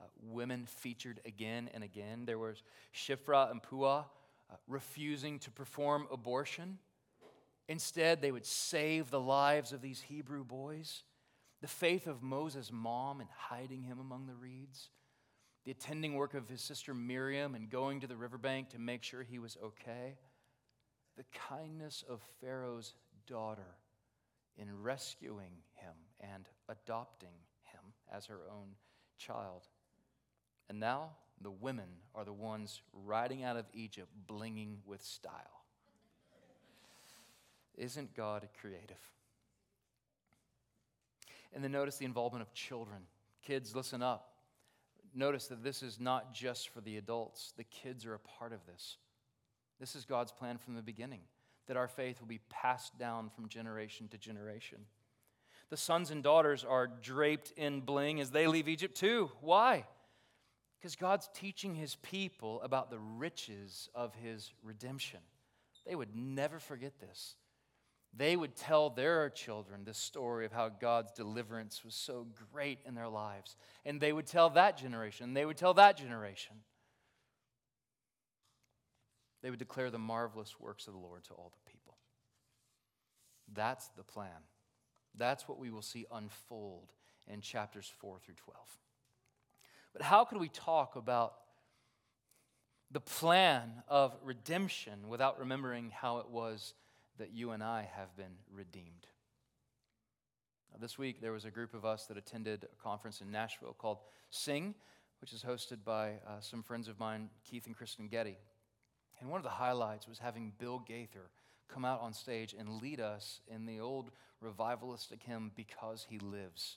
uh, 0.00 0.04
women 0.22 0.64
featured 0.64 1.20
again 1.26 1.68
and 1.74 1.84
again. 1.84 2.24
There 2.24 2.38
was 2.38 2.62
Shiphrah 2.94 3.50
and 3.50 3.62
Puah 3.62 4.06
uh, 4.50 4.54
refusing 4.66 5.40
to 5.40 5.50
perform 5.50 6.08
abortion. 6.10 6.78
Instead, 7.68 8.22
they 8.22 8.32
would 8.32 8.46
save 8.46 9.10
the 9.10 9.20
lives 9.20 9.74
of 9.74 9.82
these 9.82 10.00
Hebrew 10.00 10.42
boys 10.42 11.02
the 11.60 11.68
faith 11.68 12.06
of 12.06 12.22
Moses' 12.22 12.70
mom 12.72 13.20
in 13.20 13.26
hiding 13.36 13.82
him 13.82 13.98
among 13.98 14.26
the 14.26 14.34
reeds, 14.34 14.90
the 15.64 15.70
attending 15.70 16.14
work 16.14 16.34
of 16.34 16.48
his 16.48 16.60
sister 16.60 16.94
Miriam 16.94 17.54
and 17.54 17.68
going 17.68 18.00
to 18.00 18.06
the 18.06 18.16
riverbank 18.16 18.70
to 18.70 18.78
make 18.78 19.02
sure 19.02 19.22
he 19.22 19.38
was 19.38 19.56
okay, 19.62 20.16
the 21.16 21.24
kindness 21.48 22.04
of 22.08 22.22
Pharaoh's 22.40 22.94
daughter 23.26 23.76
in 24.56 24.82
rescuing 24.82 25.52
him 25.74 25.94
and 26.20 26.48
adopting 26.68 27.34
him 27.64 27.80
as 28.12 28.26
her 28.26 28.40
own 28.50 28.68
child. 29.18 29.66
And 30.68 30.78
now 30.78 31.10
the 31.40 31.50
women 31.50 31.88
are 32.14 32.24
the 32.24 32.32
ones 32.32 32.82
riding 32.92 33.42
out 33.42 33.56
of 33.56 33.66
Egypt 33.72 34.08
blinging 34.28 34.76
with 34.86 35.02
style. 35.02 35.64
Isn't 37.76 38.14
God 38.16 38.48
creative? 38.60 38.98
And 41.54 41.64
then 41.64 41.72
notice 41.72 41.96
the 41.96 42.04
involvement 42.04 42.42
of 42.42 42.52
children. 42.52 43.02
Kids, 43.42 43.74
listen 43.74 44.02
up. 44.02 44.32
Notice 45.14 45.46
that 45.48 45.64
this 45.64 45.82
is 45.82 45.98
not 45.98 46.34
just 46.34 46.68
for 46.68 46.80
the 46.80 46.96
adults, 46.96 47.52
the 47.56 47.64
kids 47.64 48.04
are 48.04 48.14
a 48.14 48.18
part 48.18 48.52
of 48.52 48.60
this. 48.66 48.98
This 49.80 49.96
is 49.96 50.04
God's 50.04 50.32
plan 50.32 50.58
from 50.58 50.74
the 50.74 50.82
beginning 50.82 51.20
that 51.66 51.76
our 51.76 51.88
faith 51.88 52.20
will 52.20 52.28
be 52.28 52.40
passed 52.48 52.98
down 52.98 53.30
from 53.30 53.48
generation 53.48 54.08
to 54.08 54.18
generation. 54.18 54.78
The 55.70 55.76
sons 55.76 56.10
and 56.10 56.22
daughters 56.22 56.64
are 56.64 56.86
draped 56.86 57.52
in 57.56 57.80
bling 57.80 58.20
as 58.20 58.30
they 58.30 58.46
leave 58.46 58.68
Egypt 58.68 58.96
too. 58.96 59.30
Why? 59.40 59.84
Because 60.78 60.96
God's 60.96 61.28
teaching 61.34 61.74
his 61.74 61.96
people 61.96 62.62
about 62.62 62.90
the 62.90 62.98
riches 62.98 63.90
of 63.94 64.14
his 64.14 64.52
redemption. 64.62 65.20
They 65.86 65.94
would 65.94 66.14
never 66.16 66.58
forget 66.58 66.98
this 67.00 67.36
they 68.16 68.36
would 68.36 68.56
tell 68.56 68.90
their 68.90 69.30
children 69.30 69.84
the 69.84 69.94
story 69.94 70.46
of 70.46 70.52
how 70.52 70.68
God's 70.68 71.12
deliverance 71.12 71.84
was 71.84 71.94
so 71.94 72.26
great 72.52 72.78
in 72.86 72.94
their 72.94 73.08
lives. 73.08 73.56
And 73.84 74.00
they 74.00 74.12
would 74.12 74.26
tell 74.26 74.50
that 74.50 74.76
generation, 74.76 75.24
and 75.24 75.36
they 75.36 75.44
would 75.44 75.56
tell 75.56 75.74
that 75.74 75.96
generation. 75.96 76.56
They 79.42 79.50
would 79.50 79.58
declare 79.58 79.90
the 79.90 79.98
marvelous 79.98 80.58
works 80.58 80.88
of 80.88 80.94
the 80.94 80.98
Lord 80.98 81.24
to 81.24 81.34
all 81.34 81.52
the 81.52 81.70
people. 81.70 81.96
That's 83.52 83.88
the 83.96 84.02
plan. 84.02 84.42
That's 85.16 85.48
what 85.48 85.58
we 85.58 85.70
will 85.70 85.82
see 85.82 86.06
unfold 86.12 86.92
in 87.26 87.40
chapters 87.40 87.92
4 87.98 88.18
through 88.18 88.34
12. 88.34 88.58
But 89.92 90.02
how 90.02 90.24
can 90.24 90.38
we 90.38 90.48
talk 90.48 90.96
about 90.96 91.34
the 92.90 93.00
plan 93.00 93.70
of 93.86 94.16
redemption 94.22 95.08
without 95.08 95.38
remembering 95.38 95.90
how 95.90 96.18
it 96.18 96.28
was? 96.28 96.74
That 97.18 97.32
you 97.32 97.50
and 97.50 97.62
I 97.62 97.88
have 97.96 98.16
been 98.16 98.36
redeemed. 98.52 99.06
Now, 100.72 100.78
this 100.80 100.98
week, 100.98 101.20
there 101.20 101.32
was 101.32 101.44
a 101.44 101.50
group 101.50 101.74
of 101.74 101.84
us 101.84 102.06
that 102.06 102.16
attended 102.16 102.64
a 102.64 102.82
conference 102.82 103.20
in 103.20 103.30
Nashville 103.30 103.74
called 103.76 103.98
Sing, 104.30 104.74
which 105.20 105.32
is 105.32 105.42
hosted 105.42 105.78
by 105.84 106.10
uh, 106.26 106.40
some 106.40 106.62
friends 106.62 106.86
of 106.86 107.00
mine, 107.00 107.30
Keith 107.44 107.66
and 107.66 107.76
Kristyn 107.76 108.08
Getty. 108.08 108.38
And 109.20 109.28
one 109.28 109.38
of 109.38 109.44
the 109.44 109.50
highlights 109.50 110.06
was 110.06 110.20
having 110.20 110.52
Bill 110.58 110.78
Gaither 110.86 111.30
come 111.68 111.84
out 111.84 112.00
on 112.00 112.12
stage 112.12 112.54
and 112.58 112.80
lead 112.80 113.00
us 113.00 113.40
in 113.48 113.66
the 113.66 113.80
old 113.80 114.10
revivalistic 114.44 115.22
hymn, 115.24 115.50
Because 115.56 116.06
He 116.08 116.18
Lives. 116.18 116.76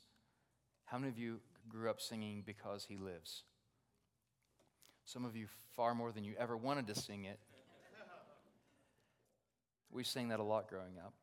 How 0.86 0.98
many 0.98 1.10
of 1.10 1.20
you 1.20 1.40
grew 1.70 1.90
up 1.90 2.02
singing 2.02 2.44
Because 2.46 2.86
He 2.90 2.98
Lives? 2.98 3.44
Some 5.06 5.24
of 5.24 5.36
you 5.36 5.48
far 5.76 5.94
more 5.94 6.12
than 6.12 6.24
you 6.24 6.34
ever 6.40 6.58
wanted 6.58 6.88
to 6.88 6.96
sing 6.96 7.26
it. 7.26 7.40
We 9.92 10.04
sang 10.04 10.30
that 10.30 10.40
a 10.40 10.44
lot 10.44 10.70
growing 10.70 10.98
up. 11.04 11.14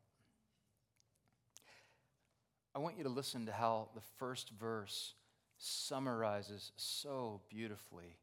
I 2.75 2.79
want 2.79 2.97
you 2.97 3.03
to 3.03 3.09
listen 3.09 3.47
to 3.47 3.51
how 3.51 3.89
the 3.95 4.01
first 4.17 4.51
verse 4.51 5.15
summarizes 5.57 6.71
so 6.75 7.41
beautifully 7.49 8.17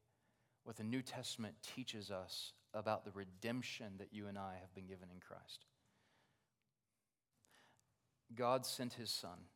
what 0.65 0.77
the 0.77 0.85
New 0.85 1.03
Testament 1.03 1.55
teaches 1.63 2.11
us 2.11 2.53
about 2.73 3.05
the 3.05 3.11
redemption 3.11 3.95
that 3.99 4.13
you 4.13 4.29
and 4.29 4.39
I 4.39 4.55
have 4.61 4.75
been 4.75 4.87
given 4.87 5.09
in 5.13 5.21
Christ. 5.21 5.65
God 8.35 8.65
sent 8.65 8.95
his 8.95 9.11
son. 9.11 9.47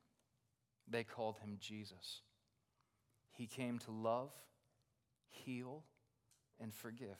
They 0.88 1.04
called 1.04 1.38
him 1.38 1.56
Jesus. 1.60 2.22
He 3.32 3.46
came 3.46 3.78
to 3.80 3.90
love, 3.90 4.30
heal, 5.28 5.84
and 6.60 6.74
forgive. 6.74 7.18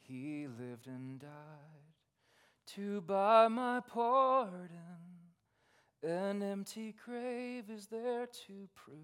he 0.00 0.46
lived 0.46 0.86
and 0.86 1.18
died 1.18 1.93
to 2.74 3.00
buy 3.02 3.48
my 3.48 3.80
pardon. 3.80 4.70
An 6.02 6.42
empty 6.42 6.94
grave 7.04 7.70
is 7.70 7.86
there 7.86 8.26
to 8.46 8.68
prove 8.74 8.98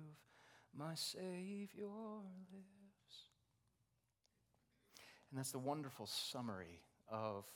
my 0.77 0.95
Savior 0.95 1.87
lives. 2.53 3.29
And 5.31 5.39
that's 5.39 5.53
the 5.53 5.59
wonderful 5.59 6.07
summary 6.07 6.81
of 7.11 7.47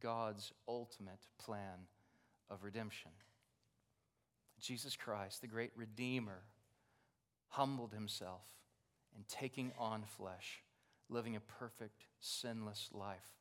God's 0.00 0.52
ultimate 0.68 1.26
plan 1.38 1.86
of 2.50 2.62
redemption. 2.62 3.10
Jesus 4.60 4.96
Christ, 4.96 5.40
the 5.40 5.48
great 5.48 5.72
Redeemer, 5.74 6.42
humbled 7.48 7.92
himself 7.92 8.46
and 9.16 9.26
taking 9.26 9.72
on 9.78 10.04
flesh, 10.04 10.62
living 11.08 11.36
a 11.36 11.40
perfect, 11.40 12.04
sinless 12.20 12.88
life 12.92 13.32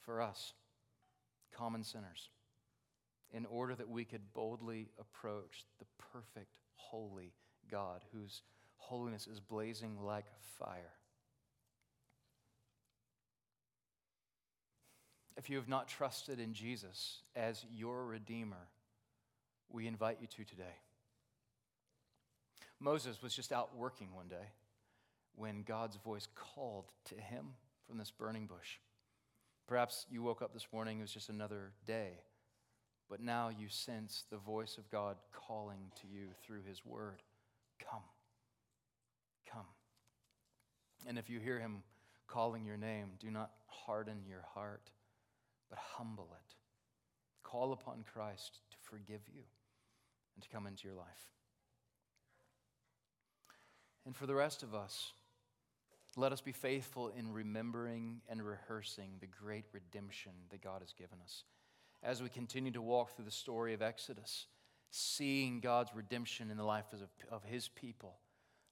for 0.00 0.22
us, 0.22 0.54
common 1.52 1.84
sinners, 1.84 2.30
in 3.32 3.46
order 3.46 3.74
that 3.74 3.88
we 3.88 4.04
could 4.04 4.32
boldly 4.34 4.90
approach 4.98 5.64
the 5.78 5.86
perfect, 6.12 6.52
holy 6.74 7.32
God 7.70 8.02
whose 8.12 8.42
holiness 8.76 9.26
is 9.26 9.40
blazing 9.40 9.96
like 10.02 10.26
fire. 10.58 10.92
If 15.36 15.48
you 15.48 15.56
have 15.56 15.68
not 15.68 15.88
trusted 15.88 16.38
in 16.38 16.52
Jesus 16.52 17.22
as 17.34 17.64
your 17.74 18.04
Redeemer, 18.04 18.68
we 19.70 19.86
invite 19.86 20.18
you 20.20 20.26
to 20.26 20.44
today. 20.44 20.76
Moses 22.78 23.22
was 23.22 23.34
just 23.34 23.52
out 23.52 23.76
working 23.76 24.08
one 24.12 24.28
day 24.28 24.50
when 25.34 25.62
God's 25.62 25.96
voice 25.96 26.28
called 26.34 26.92
to 27.06 27.14
him 27.14 27.54
from 27.86 27.96
this 27.96 28.10
burning 28.10 28.46
bush. 28.46 28.78
Perhaps 29.66 30.06
you 30.10 30.22
woke 30.22 30.42
up 30.42 30.52
this 30.52 30.66
morning, 30.72 30.98
it 30.98 31.02
was 31.02 31.12
just 31.12 31.28
another 31.28 31.72
day, 31.86 32.20
but 33.08 33.20
now 33.20 33.48
you 33.48 33.68
sense 33.68 34.24
the 34.30 34.36
voice 34.36 34.76
of 34.78 34.90
God 34.90 35.16
calling 35.32 35.92
to 36.00 36.06
you 36.06 36.28
through 36.44 36.62
his 36.68 36.84
word 36.84 37.22
Come, 37.90 38.02
come. 39.50 39.66
And 41.06 41.18
if 41.18 41.28
you 41.28 41.40
hear 41.40 41.58
him 41.58 41.82
calling 42.28 42.64
your 42.64 42.76
name, 42.76 43.12
do 43.18 43.30
not 43.30 43.50
harden 43.66 44.18
your 44.28 44.44
heart, 44.54 44.90
but 45.68 45.78
humble 45.78 46.28
it. 46.32 46.54
Call 47.42 47.72
upon 47.72 48.04
Christ 48.12 48.60
to 48.70 48.76
forgive 48.80 49.22
you 49.34 49.42
and 50.34 50.42
to 50.42 50.48
come 50.48 50.66
into 50.66 50.86
your 50.86 50.96
life. 50.96 51.28
And 54.06 54.16
for 54.16 54.26
the 54.26 54.34
rest 54.34 54.62
of 54.62 54.74
us, 54.74 55.12
let 56.16 56.32
us 56.32 56.40
be 56.40 56.52
faithful 56.52 57.08
in 57.08 57.32
remembering 57.32 58.20
and 58.28 58.44
rehearsing 58.44 59.12
the 59.20 59.26
great 59.26 59.64
redemption 59.72 60.32
that 60.50 60.62
God 60.62 60.82
has 60.82 60.92
given 60.92 61.18
us. 61.22 61.44
As 62.02 62.22
we 62.22 62.28
continue 62.28 62.72
to 62.72 62.82
walk 62.82 63.14
through 63.14 63.24
the 63.24 63.30
story 63.30 63.72
of 63.72 63.80
Exodus, 63.80 64.46
seeing 64.90 65.60
God's 65.60 65.94
redemption 65.94 66.50
in 66.50 66.56
the 66.56 66.64
life 66.64 66.92
of, 66.92 67.00
of 67.30 67.44
His 67.44 67.68
people, 67.68 68.16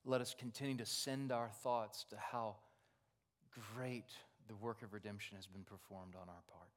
let 0.05 0.21
us 0.21 0.35
continue 0.39 0.77
to 0.77 0.87
send 0.87 1.33
our 1.33 1.49
thoughts 1.63 2.05
to 2.11 2.17
how 2.17 2.57
great 3.75 4.11
the 4.49 4.57
work 4.57 4.83
of 4.83 4.93
redemption 4.93 5.37
has 5.37 5.47
been 5.47 5.65
performed 5.65 6.15
on 6.15 6.29
our 6.29 6.43
part. 6.53 6.69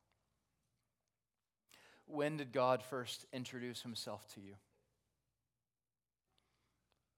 When 2.05 2.37
did 2.37 2.51
God 2.53 2.83
first 2.83 3.25
introduce 3.33 3.81
Himself 3.81 4.27
to 4.35 4.41
you? 4.41 4.53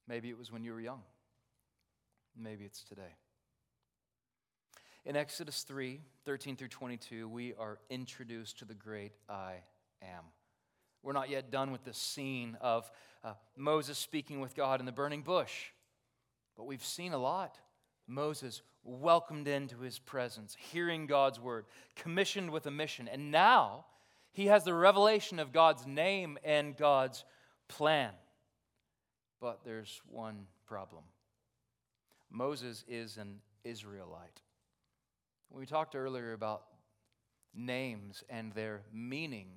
Maybe 0.07 0.29
it 0.29 0.37
was 0.37 0.51
when 0.51 0.63
you 0.63 0.73
were 0.73 0.81
young. 0.81 1.01
Maybe 2.37 2.65
it's 2.65 2.83
today. 2.83 3.15
In 5.05 5.15
Exodus 5.15 5.61
3 5.61 6.01
13 6.25 6.55
through 6.55 6.69
22, 6.69 7.27
we 7.27 7.53
are 7.59 7.77
introduced 7.91 8.57
to 8.59 8.65
the 8.65 8.73
great 8.73 9.11
I 9.29 9.57
am. 10.01 10.23
We're 11.03 11.13
not 11.13 11.29
yet 11.29 11.51
done 11.51 11.71
with 11.71 11.83
the 11.83 11.93
scene 11.93 12.57
of 12.59 12.89
uh, 13.23 13.33
Moses 13.55 13.99
speaking 13.99 14.39
with 14.39 14.55
God 14.55 14.79
in 14.79 14.87
the 14.87 14.91
burning 14.91 15.21
bush, 15.21 15.67
but 16.57 16.65
we've 16.65 16.83
seen 16.83 17.13
a 17.13 17.19
lot. 17.19 17.59
Moses 18.07 18.63
welcomed 18.83 19.47
into 19.47 19.77
his 19.81 19.99
presence, 19.99 20.57
hearing 20.71 21.05
God's 21.05 21.39
word, 21.39 21.65
commissioned 21.95 22.49
with 22.49 22.65
a 22.65 22.71
mission, 22.71 23.07
and 23.07 23.29
now 23.29 23.85
he 24.31 24.47
has 24.47 24.63
the 24.63 24.73
revelation 24.73 25.37
of 25.37 25.53
God's 25.53 25.85
name 25.85 26.39
and 26.43 26.75
God's 26.75 27.25
plan. 27.67 28.11
But 29.39 29.59
there's 29.63 30.01
one 30.07 30.47
problem 30.65 31.03
Moses 32.31 32.83
is 32.87 33.17
an 33.17 33.41
Israelite. 33.63 34.41
We 35.49 35.65
talked 35.65 35.95
earlier 35.95 36.33
about 36.33 36.63
names 37.53 38.23
and 38.29 38.53
their 38.53 38.81
meaning, 38.91 39.47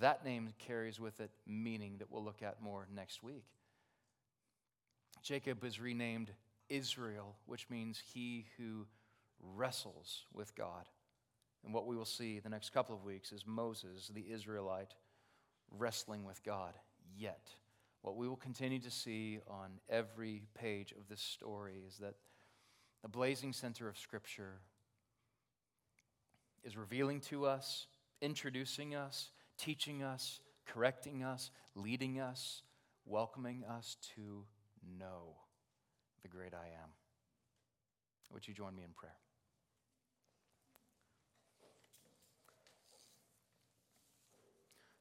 that 0.00 0.24
name 0.24 0.54
carries 0.58 0.98
with 0.98 1.20
it 1.20 1.30
meaning 1.46 1.96
that 1.98 2.10
we'll 2.10 2.24
look 2.24 2.42
at 2.42 2.62
more 2.62 2.86
next 2.94 3.22
week. 3.22 3.44
Jacob 5.22 5.62
is 5.64 5.80
renamed 5.80 6.30
Israel, 6.68 7.36
which 7.46 7.68
means 7.68 8.02
he 8.14 8.46
who 8.56 8.86
wrestles 9.42 10.24
with 10.32 10.54
God. 10.54 10.86
And 11.64 11.74
what 11.74 11.86
we 11.86 11.96
will 11.96 12.06
see 12.06 12.38
the 12.38 12.48
next 12.48 12.70
couple 12.70 12.94
of 12.94 13.04
weeks 13.04 13.32
is 13.32 13.46
Moses, 13.46 14.10
the 14.14 14.24
Israelite, 14.30 14.94
wrestling 15.70 16.24
with 16.24 16.42
God. 16.42 16.74
Yet, 17.16 17.48
what 18.02 18.16
we 18.16 18.28
will 18.28 18.36
continue 18.36 18.78
to 18.78 18.90
see 18.90 19.40
on 19.46 19.72
every 19.88 20.42
page 20.54 20.92
of 20.92 21.08
this 21.08 21.20
story 21.20 21.82
is 21.86 21.98
that 21.98 22.14
the 23.02 23.08
blazing 23.08 23.52
center 23.52 23.88
of 23.88 23.98
Scripture 23.98 24.60
is 26.64 26.76
revealing 26.76 27.20
to 27.20 27.46
us, 27.46 27.86
introducing 28.20 28.94
us, 28.94 29.30
teaching 29.58 30.02
us, 30.02 30.40
correcting 30.66 31.22
us, 31.22 31.50
leading 31.74 32.20
us, 32.20 32.62
welcoming 33.04 33.64
us 33.64 33.96
to 34.14 34.44
know 34.98 35.36
the 36.22 36.28
great 36.28 36.54
I 36.54 36.66
am. 36.66 36.90
Would 38.32 38.46
you 38.46 38.54
join 38.54 38.74
me 38.74 38.84
in 38.84 38.92
prayer? 38.92 39.16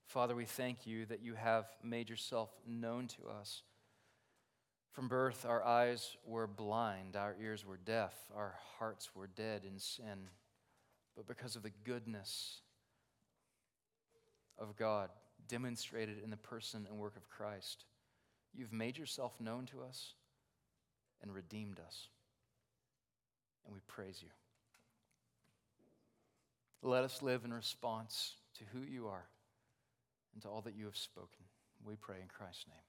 Father, 0.08 0.36
we 0.36 0.46
thank 0.46 0.88
you 0.88 1.06
that 1.06 1.22
you 1.22 1.36
have 1.36 1.68
made 1.84 2.10
yourself 2.10 2.50
known 2.68 3.08
to 3.10 3.30
us. 3.30 3.62
From 4.92 5.08
birth, 5.08 5.46
our 5.48 5.64
eyes 5.64 6.18
were 6.26 6.48
blind, 6.48 7.16
our 7.16 7.36
ears 7.40 7.64
were 7.64 7.78
deaf, 7.78 8.16
our 8.36 8.56
hearts 8.80 9.12
were 9.14 9.28
dead 9.28 9.66
in 9.66 9.78
sin. 9.78 10.30
But 11.20 11.28
because 11.28 11.58
of 11.58 11.64
the 11.64 11.74
goodness 11.84 12.62
of 14.58 14.78
God 14.78 15.10
demonstrated 15.50 16.24
in 16.24 16.30
the 16.30 16.38
person 16.38 16.88
and 16.90 16.98
work 16.98 17.18
of 17.18 17.30
Christ, 17.30 17.84
you've 18.54 18.72
made 18.72 18.98
yourself 18.98 19.34
known 19.38 19.66
to 19.66 19.82
us 19.82 20.14
and 21.22 21.34
redeemed 21.34 21.78
us. 21.86 22.08
And 23.66 23.76
we 23.76 23.82
praise 23.86 24.22
you. 24.22 24.30
Let 26.82 27.04
us 27.04 27.22
live 27.22 27.44
in 27.44 27.54
response 27.54 28.36
to 28.58 28.64
who 28.72 28.90
you 28.90 29.08
are 29.08 29.26
and 30.34 30.42
to 30.44 30.48
all 30.48 30.62
that 30.62 30.78
you 30.78 30.86
have 30.86 30.96
spoken. 30.96 31.44
We 31.84 31.98
pray 31.98 32.22
in 32.22 32.30
Christ's 32.30 32.68
name. 32.70 32.89